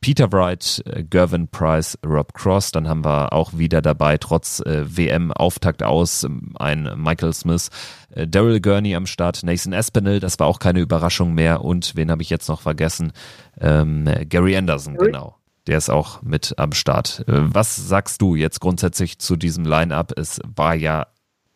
Peter 0.00 0.32
Wright, 0.32 0.82
äh, 0.86 1.02
Gervin 1.02 1.48
Price, 1.48 1.98
Rob 2.06 2.34
Cross. 2.34 2.70
Dann 2.70 2.88
haben 2.88 3.04
wir 3.04 3.32
auch 3.32 3.58
wieder 3.58 3.82
dabei, 3.82 4.16
trotz 4.16 4.60
äh, 4.60 4.84
WM-Auftakt 4.86 5.82
aus, 5.82 6.22
ähm, 6.22 6.54
ein 6.56 6.88
Michael 6.96 7.34
Smith, 7.34 7.70
Daryl 8.14 8.60
Gurney 8.60 8.94
am 8.94 9.06
Start, 9.06 9.42
Nathan 9.42 9.74
Espinel, 9.74 10.20
das 10.20 10.38
war 10.38 10.46
auch 10.46 10.58
keine 10.58 10.80
Überraschung 10.80 11.34
mehr. 11.34 11.62
Und 11.62 11.96
wen 11.96 12.10
habe 12.10 12.22
ich 12.22 12.30
jetzt 12.30 12.48
noch 12.48 12.62
vergessen? 12.62 13.12
Ähm, 13.60 14.08
Gary 14.28 14.56
Anderson, 14.56 14.96
genau 14.96 15.36
der 15.66 15.78
ist 15.78 15.90
auch 15.90 16.22
mit 16.22 16.54
am 16.58 16.72
Start. 16.72 17.24
Äh, 17.28 17.54
was 17.54 17.76
sagst 17.76 18.22
du 18.22 18.34
jetzt 18.34 18.60
grundsätzlich 18.60 19.18
zu 19.18 19.36
diesem 19.36 19.64
Line-up? 19.64 20.12
Es 20.16 20.40
war 20.44 20.74
ja 20.74 21.06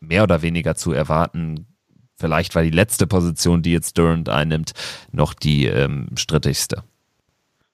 mehr 0.00 0.22
oder 0.22 0.42
weniger 0.42 0.74
zu 0.74 0.92
erwarten. 0.92 1.66
Vielleicht 2.16 2.54
war 2.54 2.62
die 2.62 2.70
letzte 2.70 3.06
Position, 3.06 3.62
die 3.62 3.72
jetzt 3.72 3.96
Durant 3.96 4.28
einnimmt, 4.28 4.72
noch 5.12 5.34
die 5.34 5.66
ähm, 5.66 6.08
strittigste. 6.16 6.84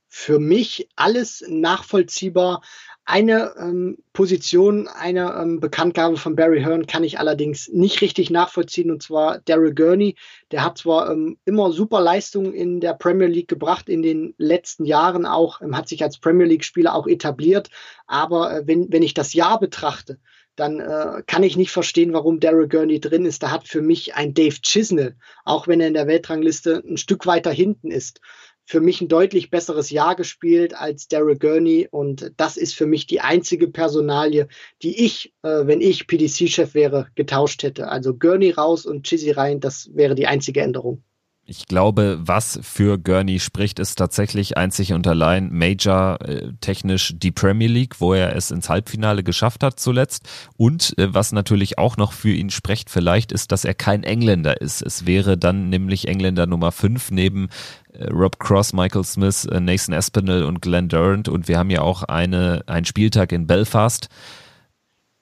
Für 0.08 0.38
mich 0.38 0.88
alles 0.96 1.44
nachvollziehbar. 1.48 2.62
Eine 3.08 3.54
ähm, 3.56 3.98
Position, 4.12 4.88
eine 4.88 5.32
ähm, 5.40 5.60
Bekanntgabe 5.60 6.16
von 6.16 6.34
Barry 6.34 6.60
Hearn 6.60 6.88
kann 6.88 7.04
ich 7.04 7.20
allerdings 7.20 7.68
nicht 7.68 8.00
richtig 8.00 8.30
nachvollziehen, 8.30 8.90
und 8.90 9.00
zwar 9.00 9.38
Daryl 9.44 9.76
Gurney. 9.76 10.16
Der 10.50 10.64
hat 10.64 10.78
zwar 10.78 11.12
ähm, 11.12 11.38
immer 11.44 11.70
super 11.70 12.00
Leistungen 12.00 12.52
in 12.52 12.80
der 12.80 12.94
Premier 12.94 13.28
League 13.28 13.46
gebracht, 13.46 13.88
in 13.88 14.02
den 14.02 14.34
letzten 14.38 14.84
Jahren 14.84 15.24
auch, 15.24 15.60
ähm, 15.62 15.76
hat 15.76 15.88
sich 15.88 16.02
als 16.02 16.18
Premier 16.18 16.46
League-Spieler 16.46 16.96
auch 16.96 17.06
etabliert, 17.06 17.70
aber 18.08 18.52
äh, 18.52 18.66
wenn, 18.66 18.92
wenn 18.92 19.04
ich 19.04 19.14
das 19.14 19.34
Jahr 19.34 19.60
betrachte, 19.60 20.18
dann 20.56 20.80
äh, 20.80 21.22
kann 21.26 21.42
ich 21.42 21.56
nicht 21.56 21.70
verstehen, 21.70 22.12
warum 22.12 22.40
Daryl 22.40 22.66
Gurney 22.66 22.98
drin 22.98 23.26
ist. 23.26 23.42
Da 23.42 23.50
hat 23.50 23.68
für 23.68 23.82
mich 23.82 24.14
ein 24.14 24.34
Dave 24.34 24.56
Chisnell, 24.62 25.14
auch 25.44 25.68
wenn 25.68 25.80
er 25.80 25.88
in 25.88 25.94
der 25.94 26.08
Weltrangliste 26.08 26.82
ein 26.84 26.96
Stück 26.96 27.26
weiter 27.26 27.52
hinten 27.52 27.90
ist, 27.90 28.20
für 28.66 28.80
mich 28.80 29.00
ein 29.00 29.08
deutlich 29.08 29.48
besseres 29.50 29.90
Jahr 29.90 30.16
gespielt 30.16 30.74
als 30.74 31.06
Daryl 31.06 31.38
Gurney 31.38 31.88
und 31.90 32.32
das 32.36 32.56
ist 32.56 32.74
für 32.74 32.86
mich 32.86 33.06
die 33.06 33.20
einzige 33.20 33.68
Personalie, 33.68 34.48
die 34.82 35.04
ich, 35.04 35.32
äh, 35.42 35.66
wenn 35.66 35.80
ich 35.80 36.08
PDC-Chef 36.08 36.74
wäre, 36.74 37.08
getauscht 37.14 37.62
hätte. 37.62 37.88
Also 37.88 38.14
Gurney 38.14 38.50
raus 38.50 38.84
und 38.84 39.06
Chizzy 39.06 39.30
rein, 39.30 39.60
das 39.60 39.90
wäre 39.94 40.16
die 40.16 40.26
einzige 40.26 40.60
Änderung. 40.60 41.04
Ich 41.48 41.66
glaube, 41.66 42.18
was 42.20 42.58
für 42.60 42.98
Gurney 42.98 43.38
spricht, 43.38 43.78
ist 43.78 43.94
tatsächlich 43.94 44.56
einzig 44.56 44.92
und 44.92 45.06
allein 45.06 45.52
Major 45.52 46.20
äh, 46.20 46.52
technisch 46.60 47.14
die 47.16 47.30
Premier 47.30 47.68
League, 47.68 48.00
wo 48.00 48.14
er 48.14 48.34
es 48.34 48.50
ins 48.50 48.68
Halbfinale 48.68 49.22
geschafft 49.22 49.62
hat 49.62 49.78
zuletzt. 49.78 50.28
Und 50.56 50.98
äh, 50.98 51.14
was 51.14 51.30
natürlich 51.30 51.78
auch 51.78 51.96
noch 51.98 52.12
für 52.12 52.32
ihn 52.32 52.50
spricht, 52.50 52.90
vielleicht 52.90 53.30
ist, 53.30 53.52
dass 53.52 53.64
er 53.64 53.74
kein 53.74 54.02
Engländer 54.02 54.60
ist. 54.60 54.82
Es 54.82 55.06
wäre 55.06 55.38
dann 55.38 55.68
nämlich 55.68 56.08
Engländer 56.08 56.46
Nummer 56.46 56.72
5 56.72 57.12
neben 57.12 57.48
äh, 57.92 58.06
Rob 58.06 58.40
Cross, 58.40 58.72
Michael 58.72 59.04
Smith, 59.04 59.44
äh, 59.44 59.60
Nathan 59.60 59.94
Espinel 59.94 60.42
und 60.42 60.60
Glenn 60.62 60.88
Durant. 60.88 61.28
Und 61.28 61.46
wir 61.46 61.58
haben 61.58 61.70
ja 61.70 61.82
auch 61.82 62.02
eine, 62.02 62.64
einen 62.66 62.86
Spieltag 62.86 63.30
in 63.30 63.46
Belfast. 63.46 64.08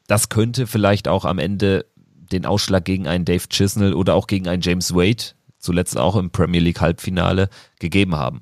Das 0.07 0.31
könnte 0.31 0.67
vielleicht 0.67 1.07
auch 1.07 1.27
am 1.27 1.39
Ende 1.39 1.85
den 2.33 2.47
Ausschlag 2.47 2.87
gegen 2.87 3.07
einen 3.07 3.27
Dave 3.27 3.47
Chisnell 3.51 3.93
oder 3.93 4.15
auch 4.15 4.27
gegen 4.27 4.49
einen 4.49 4.63
James 4.63 4.95
Wade 4.95 5.35
zuletzt 5.65 5.99
auch 5.99 6.17
im 6.17 6.31
Premier 6.31 6.61
League 6.61 6.81
Halbfinale 6.81 7.49
gegeben 7.81 8.15
haben. 8.15 8.41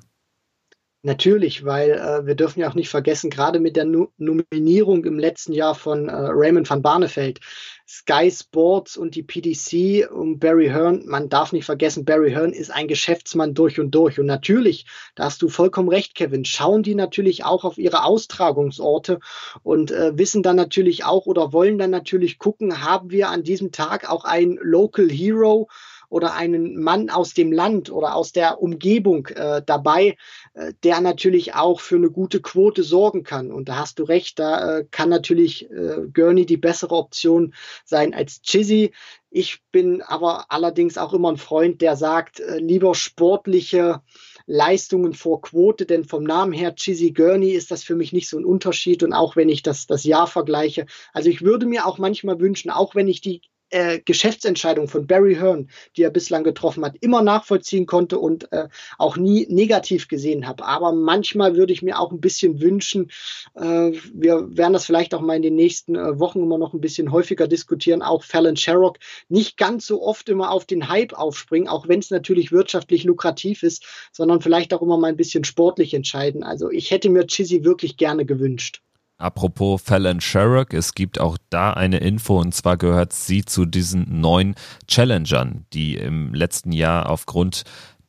Natürlich, 1.05 1.65
weil 1.65 1.91
äh, 1.91 2.25
wir 2.25 2.35
dürfen 2.35 2.61
ja 2.61 2.69
auch 2.69 2.75
nicht 2.75 2.87
vergessen, 2.87 3.29
gerade 3.29 3.59
mit 3.59 3.75
der 3.75 3.83
no 3.83 4.07
Nominierung 4.17 5.03
im 5.03 5.19
letzten 5.19 5.51
Jahr 5.51 5.75
von 5.75 6.07
äh, 6.07 6.13
Raymond 6.15 6.69
van 6.69 6.81
Barneveld, 6.81 7.41
Sky 7.85 8.31
Sports 8.31 8.95
und 8.95 9.15
die 9.15 9.23
PDC 9.23 10.09
und 10.09 10.39
Barry 10.39 10.67
Hearn, 10.67 11.03
man 11.05 11.27
darf 11.27 11.51
nicht 11.51 11.65
vergessen, 11.65 12.05
Barry 12.05 12.31
Hearn 12.31 12.53
ist 12.53 12.71
ein 12.71 12.87
Geschäftsmann 12.87 13.53
durch 13.53 13.81
und 13.81 13.91
durch. 13.91 14.17
Und 14.17 14.27
natürlich, 14.27 14.85
da 15.15 15.25
hast 15.25 15.41
du 15.41 15.49
vollkommen 15.49 15.89
recht, 15.89 16.15
Kevin, 16.15 16.45
schauen 16.45 16.83
die 16.83 16.95
natürlich 16.95 17.43
auch 17.43 17.65
auf 17.65 17.77
ihre 17.77 18.05
Austragungsorte 18.05 19.19
und 19.61 19.91
äh, 19.91 20.17
wissen 20.17 20.41
dann 20.41 20.55
natürlich 20.55 21.03
auch 21.03 21.25
oder 21.25 21.51
wollen 21.51 21.77
dann 21.77 21.91
natürlich 21.91 22.39
gucken, 22.39 22.81
haben 22.81 23.11
wir 23.11 23.27
an 23.27 23.43
diesem 23.43 23.73
Tag 23.73 24.09
auch 24.09 24.23
einen 24.23 24.57
Local 24.61 25.09
Hero, 25.09 25.67
oder 26.13 26.35
einen 26.35 26.79
Mann 26.79 27.09
aus 27.09 27.33
dem 27.33 27.51
Land 27.51 27.91
oder 27.91 28.15
aus 28.15 28.31
der 28.31 28.61
Umgebung 28.61 29.25
äh, 29.27 29.63
dabei, 29.65 30.15
äh, 30.53 30.73
der 30.83 31.01
natürlich 31.01 31.55
auch 31.55 31.79
für 31.79 31.95
eine 31.95 32.11
gute 32.11 32.39
Quote 32.39 32.83
sorgen 32.83 33.23
kann. 33.23 33.51
Und 33.51 33.67
da 33.67 33.77
hast 33.77 33.97
du 33.97 34.03
recht, 34.03 34.37
da 34.37 34.77
äh, 34.77 34.85
kann 34.91 35.09
natürlich 35.09 35.71
äh, 35.71 36.07
Gurney 36.13 36.45
die 36.45 36.57
bessere 36.57 36.93
Option 36.95 37.55
sein 37.83 38.13
als 38.13 38.43
Chizzy. 38.43 38.93
Ich 39.31 39.63
bin 39.71 40.03
aber 40.03 40.51
allerdings 40.51 40.99
auch 40.99 41.13
immer 41.13 41.31
ein 41.31 41.37
Freund, 41.37 41.81
der 41.81 41.95
sagt, 41.95 42.39
äh, 42.39 42.59
lieber 42.59 42.93
sportliche 42.93 44.03
Leistungen 44.45 45.13
vor 45.13 45.41
Quote, 45.41 45.87
denn 45.87 46.03
vom 46.03 46.23
Namen 46.23 46.53
her 46.53 46.75
Chizzy 46.75 47.11
Gurney 47.11 47.53
ist 47.53 47.71
das 47.71 47.83
für 47.83 47.95
mich 47.95 48.13
nicht 48.13 48.29
so 48.29 48.37
ein 48.37 48.45
Unterschied 48.45 49.01
und 49.01 49.13
auch 49.13 49.35
wenn 49.35 49.49
ich 49.49 49.63
das, 49.63 49.87
das 49.87 50.03
Jahr 50.03 50.27
vergleiche. 50.27 50.85
Also 51.11 51.31
ich 51.31 51.41
würde 51.41 51.65
mir 51.65 51.87
auch 51.87 51.97
manchmal 51.97 52.39
wünschen, 52.39 52.69
auch 52.69 52.93
wenn 52.93 53.07
ich 53.07 53.21
die 53.21 53.41
äh, 53.73 53.99
Geschäftsentscheidung 53.99 54.87
von 54.87 55.07
Barry 55.07 55.35
Hearn, 55.35 55.69
die 55.97 56.03
er 56.03 56.11
bislang 56.11 56.43
getroffen 56.43 56.85
hat, 56.85 56.95
immer 57.01 57.21
nachvollziehen 57.21 57.85
konnte 57.85 58.19
und 58.19 58.51
äh, 58.51 58.67
auch 58.97 59.17
nie 59.17 59.47
negativ 59.49 60.07
gesehen 60.07 60.47
habe. 60.47 60.63
Aber 60.65 60.93
manchmal 60.93 61.55
würde 61.55 61.73
ich 61.73 61.81
mir 61.81 61.99
auch 61.99 62.11
ein 62.11 62.21
bisschen 62.21 62.61
wünschen, 62.61 63.09
äh, 63.55 63.91
wir 64.13 64.55
werden 64.55 64.73
das 64.73 64.85
vielleicht 64.85 65.13
auch 65.15 65.21
mal 65.21 65.35
in 65.35 65.41
den 65.41 65.55
nächsten 65.55 65.95
äh, 65.95 66.19
Wochen 66.19 66.43
immer 66.43 66.59
noch 66.59 66.73
ein 66.73 66.81
bisschen 66.81 67.11
häufiger 67.11 67.47
diskutieren, 67.47 68.03
auch 68.03 68.23
Fallon 68.23 68.55
Sherrock 68.55 68.99
nicht 69.27 69.57
ganz 69.57 69.87
so 69.87 70.03
oft 70.03 70.29
immer 70.29 70.51
auf 70.51 70.65
den 70.65 70.87
Hype 70.89 71.13
aufspringen, 71.13 71.67
auch 71.67 71.87
wenn 71.87 71.99
es 71.99 72.11
natürlich 72.11 72.51
wirtschaftlich 72.51 73.03
lukrativ 73.03 73.63
ist, 73.63 73.85
sondern 74.11 74.41
vielleicht 74.41 74.73
auch 74.73 74.81
immer 74.81 74.97
mal 74.97 75.07
ein 75.07 75.17
bisschen 75.17 75.43
sportlich 75.43 75.93
entscheiden. 75.93 76.43
Also 76.43 76.69
ich 76.69 76.91
hätte 76.91 77.09
mir 77.09 77.25
Chizzy 77.25 77.63
wirklich 77.63 77.97
gerne 77.97 78.25
gewünscht. 78.25 78.81
Apropos 79.23 79.81
Fallon 79.81 80.19
Sherrock, 80.19 80.73
es 80.73 80.95
gibt 80.95 81.17
auch 81.17 81.37
da 81.49 81.71
eine 81.71 81.99
Info 81.99 82.41
und 82.41 82.53
zwar 82.53 82.75
gehört 82.75 83.13
sie 83.13 83.45
zu 83.45 83.65
diesen 83.65 84.19
neun 84.19 84.55
Challengern, 84.85 85.65
die 85.71 85.95
im 85.95 86.33
letzten 86.33 86.73
Jahr 86.73 87.09
aufgrund 87.09 87.63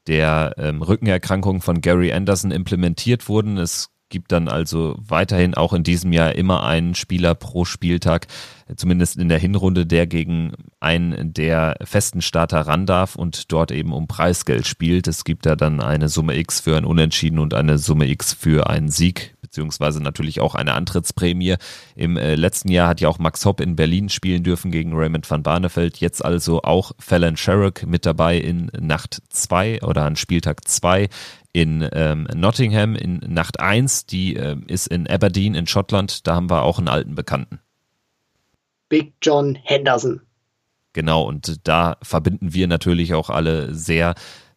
der 0.08 0.54
ähm, 0.58 0.82
Rückenerkrankung 0.82 1.60
von 1.60 1.80
Gary 1.80 2.12
Anderson 2.12 2.50
implementiert 2.50 3.28
wurden. 3.28 3.58
Es 3.58 3.90
gibt 4.08 4.32
dann 4.32 4.48
also 4.48 4.96
weiterhin 4.98 5.54
auch 5.54 5.72
in 5.72 5.84
diesem 5.84 6.12
Jahr 6.12 6.34
immer 6.34 6.64
einen 6.64 6.96
Spieler 6.96 7.36
pro 7.36 7.64
Spieltag, 7.64 8.26
zumindest 8.74 9.16
in 9.16 9.28
der 9.28 9.38
Hinrunde, 9.38 9.86
der 9.86 10.08
gegen 10.08 10.52
einen 10.80 11.32
der 11.32 11.76
festen 11.84 12.22
Starter 12.22 12.62
ran 12.62 12.86
darf 12.86 13.14
und 13.14 13.52
dort 13.52 13.70
eben 13.70 13.92
um 13.92 14.08
Preisgeld 14.08 14.66
spielt. 14.66 15.06
Es 15.06 15.22
gibt 15.22 15.46
da 15.46 15.54
dann 15.54 15.80
eine 15.80 16.08
Summe 16.08 16.36
X 16.36 16.58
für 16.58 16.76
ein 16.76 16.84
Unentschieden 16.84 17.38
und 17.38 17.54
eine 17.54 17.78
Summe 17.78 18.08
X 18.08 18.32
für 18.32 18.68
einen 18.68 18.88
Sieg 18.88 19.33
beziehungsweise 19.54 20.02
natürlich 20.02 20.40
auch 20.40 20.56
eine 20.56 20.74
Antrittsprämie. 20.74 21.54
Im 21.94 22.16
äh, 22.16 22.34
letzten 22.34 22.72
Jahr 22.72 22.88
hat 22.88 23.00
ja 23.00 23.08
auch 23.08 23.20
Max 23.20 23.44
Hopp 23.44 23.60
in 23.60 23.76
Berlin 23.76 24.08
spielen 24.08 24.42
dürfen 24.42 24.72
gegen 24.72 24.92
Raymond 24.94 25.30
van 25.30 25.44
Barneveld. 25.44 25.98
Jetzt 25.98 26.24
also 26.24 26.62
auch 26.62 26.90
Fallon 26.98 27.36
Sherrock 27.36 27.86
mit 27.86 28.04
dabei 28.04 28.38
in 28.38 28.72
Nacht 28.80 29.22
2 29.28 29.82
oder 29.82 30.04
an 30.06 30.16
Spieltag 30.16 30.66
2 30.66 31.08
in 31.52 31.88
ähm, 31.92 32.26
Nottingham 32.34 32.96
in 32.96 33.20
Nacht 33.28 33.60
1. 33.60 34.06
Die 34.06 34.34
äh, 34.34 34.56
ist 34.66 34.88
in 34.88 35.06
Aberdeen 35.06 35.54
in 35.54 35.68
Schottland. 35.68 36.26
Da 36.26 36.34
haben 36.34 36.50
wir 36.50 36.64
auch 36.64 36.78
einen 36.78 36.88
alten 36.88 37.14
Bekannten. 37.14 37.60
Big 38.88 39.14
John 39.22 39.54
Henderson. 39.54 40.20
Genau, 40.94 41.22
und 41.22 41.66
da 41.66 41.96
verbinden 42.02 42.54
wir 42.54 42.66
natürlich 42.66 43.14
auch 43.14 43.30
alle 43.30 43.72
sehr 43.72 44.14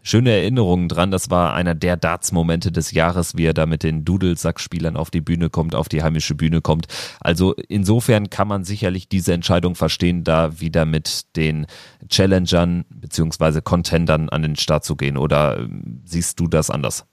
schöne 0.08 0.32
Erinnerungen 0.32 0.88
dran. 0.88 1.12
Das 1.12 1.30
war 1.30 1.54
einer 1.54 1.76
der 1.76 1.98
Darts-Momente 1.98 2.72
des 2.72 2.91
Jahres, 2.91 3.36
wie 3.36 3.46
er 3.46 3.54
da 3.54 3.65
mit 3.65 3.84
den 3.84 4.06
Dudelsack-Spielern 4.06 4.96
auf 4.96 5.12
die 5.12 5.22
Bühne 5.22 5.50
kommt, 5.50 5.76
auf 5.76 5.89
die 5.89 6.02
heimische 6.02 6.34
Bühne 6.34 6.62
kommt. 6.62 6.88
Also 7.20 7.54
insofern 7.67 8.30
kann 8.30 8.48
man 8.48 8.63
sicherlich 8.63 9.10
diese 9.10 9.34
Entscheidung 9.34 9.76
verstehen, 9.76 10.24
da 10.24 10.60
wieder 10.60 10.86
mit 10.86 11.36
den 11.36 11.67
Challengern 12.10 12.86
beziehungsweise 12.89 13.62
Contendern 13.62 14.30
an 14.30 14.41
den 14.43 14.56
Start 14.56 14.86
zu 14.86 14.96
gehen. 14.96 15.17
Oder 15.17 15.60
ähm, 15.60 16.02
siehst 16.06 16.39
du 16.39 16.48
das 16.48 16.70
anders? 16.70 17.06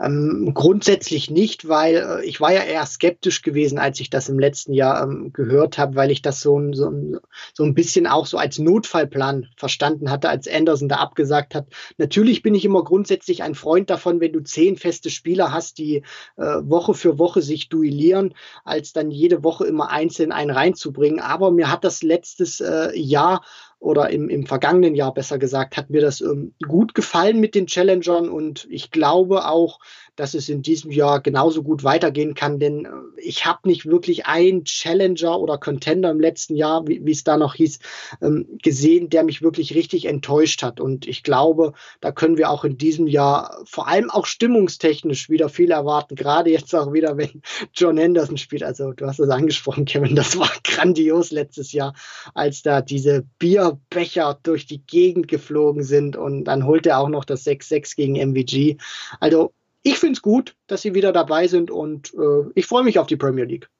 Ähm, 0.00 0.52
grundsätzlich 0.54 1.30
nicht, 1.30 1.68
weil 1.68 1.96
äh, 1.96 2.24
ich 2.24 2.40
war 2.40 2.52
ja 2.52 2.62
eher 2.62 2.84
skeptisch 2.86 3.42
gewesen, 3.42 3.78
als 3.78 4.00
ich 4.00 4.10
das 4.10 4.28
im 4.28 4.38
letzten 4.38 4.72
Jahr 4.72 5.02
ähm, 5.02 5.32
gehört 5.32 5.78
habe, 5.78 5.96
weil 5.96 6.10
ich 6.10 6.22
das 6.22 6.40
so 6.40 6.58
ein, 6.58 6.72
so, 6.72 6.88
ein, 6.88 7.18
so 7.52 7.64
ein 7.64 7.74
bisschen 7.74 8.06
auch 8.06 8.26
so 8.26 8.38
als 8.38 8.58
Notfallplan 8.58 9.48
verstanden 9.56 10.10
hatte, 10.10 10.28
als 10.28 10.48
Anderson 10.48 10.88
da 10.88 10.96
abgesagt 10.96 11.54
hat. 11.54 11.66
Natürlich 11.98 12.42
bin 12.42 12.54
ich 12.54 12.64
immer 12.64 12.84
grundsätzlich 12.84 13.42
ein 13.42 13.54
Freund 13.54 13.90
davon, 13.90 14.20
wenn 14.20 14.32
du 14.32 14.40
zehn 14.40 14.76
feste 14.76 15.10
Spieler 15.10 15.52
hast, 15.52 15.78
die 15.78 16.02
äh, 16.36 16.42
Woche 16.42 16.94
für 16.94 17.18
Woche 17.18 17.42
sich 17.42 17.68
duellieren, 17.68 18.34
als 18.64 18.92
dann 18.92 19.10
jede 19.10 19.44
Woche 19.44 19.66
immer 19.66 19.90
einzeln 19.90 20.32
einen 20.32 20.50
reinzubringen. 20.50 21.20
Aber 21.20 21.50
mir 21.50 21.70
hat 21.70 21.84
das 21.84 22.02
letztes 22.02 22.60
äh, 22.60 22.98
Jahr 22.98 23.44
oder 23.78 24.10
im, 24.10 24.28
im 24.28 24.46
vergangenen 24.46 24.94
Jahr 24.94 25.12
besser 25.12 25.38
gesagt, 25.38 25.76
hat 25.76 25.90
mir 25.90 26.00
das 26.00 26.20
ähm, 26.20 26.54
gut 26.66 26.94
gefallen 26.94 27.40
mit 27.40 27.54
den 27.54 27.66
Challengern 27.66 28.28
und 28.28 28.66
ich 28.70 28.90
glaube 28.90 29.46
auch, 29.46 29.80
dass 30.16 30.34
es 30.34 30.48
in 30.48 30.62
diesem 30.62 30.90
Jahr 30.90 31.20
genauso 31.20 31.62
gut 31.62 31.84
weitergehen 31.84 32.34
kann, 32.34 32.58
denn 32.58 32.84
äh, 32.84 32.90
ich 33.20 33.46
habe 33.46 33.68
nicht 33.68 33.86
wirklich 33.86 34.26
einen 34.26 34.64
Challenger 34.64 35.38
oder 35.40 35.58
Contender 35.58 36.10
im 36.10 36.20
letzten 36.20 36.56
Jahr, 36.56 36.86
wie 36.86 37.10
es 37.10 37.24
da 37.24 37.36
noch 37.36 37.54
hieß, 37.54 37.78
ähm, 38.22 38.58
gesehen, 38.62 39.10
der 39.10 39.24
mich 39.24 39.42
wirklich 39.42 39.74
richtig 39.74 40.04
enttäuscht 40.06 40.62
hat. 40.62 40.80
Und 40.80 41.06
ich 41.06 41.22
glaube, 41.22 41.72
da 42.00 42.12
können 42.12 42.36
wir 42.36 42.50
auch 42.50 42.64
in 42.64 42.78
diesem 42.78 43.06
Jahr 43.06 43.62
vor 43.64 43.88
allem 43.88 44.10
auch 44.10 44.26
stimmungstechnisch 44.26 45.28
wieder 45.28 45.48
viel 45.48 45.70
erwarten, 45.70 46.14
gerade 46.14 46.50
jetzt 46.50 46.74
auch 46.74 46.92
wieder, 46.92 47.16
wenn 47.16 47.42
John 47.74 47.96
Henderson 47.96 48.36
spielt. 48.36 48.62
Also 48.62 48.92
du 48.92 49.06
hast 49.06 49.20
es 49.20 49.30
angesprochen, 49.30 49.84
Kevin, 49.84 50.16
das 50.16 50.38
war 50.38 50.50
grandios 50.64 51.30
letztes 51.30 51.72
Jahr, 51.72 51.94
als 52.34 52.62
da 52.62 52.80
diese 52.80 53.24
Bierbecher 53.38 54.38
durch 54.42 54.66
die 54.66 54.84
Gegend 54.86 55.28
geflogen 55.28 55.82
sind 55.82 56.16
und 56.16 56.44
dann 56.44 56.66
holt 56.66 56.86
er 56.86 56.98
auch 56.98 57.08
noch 57.08 57.24
das 57.24 57.46
6-6 57.46 57.96
gegen 57.96 58.14
MVG. 58.14 58.76
Also 59.20 59.52
ich 59.84 59.98
finde 59.98 60.14
es 60.14 60.22
gut, 60.22 60.56
dass 60.66 60.82
sie 60.82 60.94
wieder 60.94 61.12
dabei 61.12 61.46
sind 61.46 61.70
und 61.70 62.12
äh, 62.14 62.50
ich 62.54 62.66
freue 62.66 62.82
mich 62.82 62.98
auf 62.98 63.06
die 63.06 63.16
Premier 63.16 63.44
League. 63.44 63.70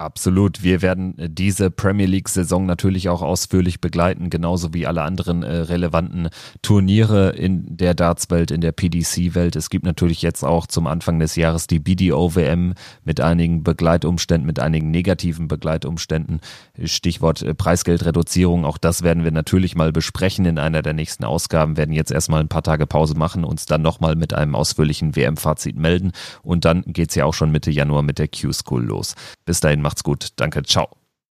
Absolut. 0.00 0.62
Wir 0.62 0.80
werden 0.80 1.14
diese 1.18 1.72
Premier 1.72 2.06
League-Saison 2.06 2.66
natürlich 2.66 3.08
auch 3.08 3.20
ausführlich 3.20 3.80
begleiten, 3.80 4.30
genauso 4.30 4.72
wie 4.72 4.86
alle 4.86 5.02
anderen 5.02 5.42
äh, 5.42 5.56
relevanten 5.56 6.28
Turniere 6.62 7.30
in 7.30 7.76
der 7.76 7.94
Darts-Welt, 7.94 8.52
in 8.52 8.60
der 8.60 8.70
PDC-Welt. 8.70 9.56
Es 9.56 9.70
gibt 9.70 9.84
natürlich 9.84 10.22
jetzt 10.22 10.44
auch 10.44 10.68
zum 10.68 10.86
Anfang 10.86 11.18
des 11.18 11.34
Jahres 11.34 11.66
die 11.66 11.80
BDO-WM 11.80 12.74
mit 13.02 13.20
einigen 13.20 13.64
Begleitumständen, 13.64 14.46
mit 14.46 14.60
einigen 14.60 14.92
negativen 14.92 15.48
Begleitumständen. 15.48 16.42
Stichwort 16.84 17.42
äh, 17.42 17.52
Preisgeldreduzierung. 17.52 18.64
Auch 18.64 18.78
das 18.78 19.02
werden 19.02 19.24
wir 19.24 19.32
natürlich 19.32 19.74
mal 19.74 19.90
besprechen 19.90 20.44
in 20.44 20.60
einer 20.60 20.82
der 20.82 20.92
nächsten 20.92 21.24
Ausgaben. 21.24 21.76
Werden 21.76 21.92
jetzt 21.92 22.12
erstmal 22.12 22.38
ein 22.38 22.48
paar 22.48 22.62
Tage 22.62 22.86
Pause 22.86 23.16
machen, 23.16 23.42
uns 23.42 23.66
dann 23.66 23.82
nochmal 23.82 24.14
mit 24.14 24.32
einem 24.32 24.54
ausführlichen 24.54 25.16
WM-Fazit 25.16 25.76
melden. 25.76 26.12
Und 26.44 26.64
dann 26.64 26.84
geht's 26.86 27.16
ja 27.16 27.24
auch 27.24 27.34
schon 27.34 27.50
Mitte 27.50 27.72
Januar 27.72 28.04
mit 28.04 28.20
der 28.20 28.28
Q-School 28.28 28.84
los. 28.84 29.16
Bis 29.44 29.58
dahin 29.58 29.87
macht's 29.88 30.02
gut. 30.02 30.28
Danke. 30.36 30.62
Ciao. 30.62 31.07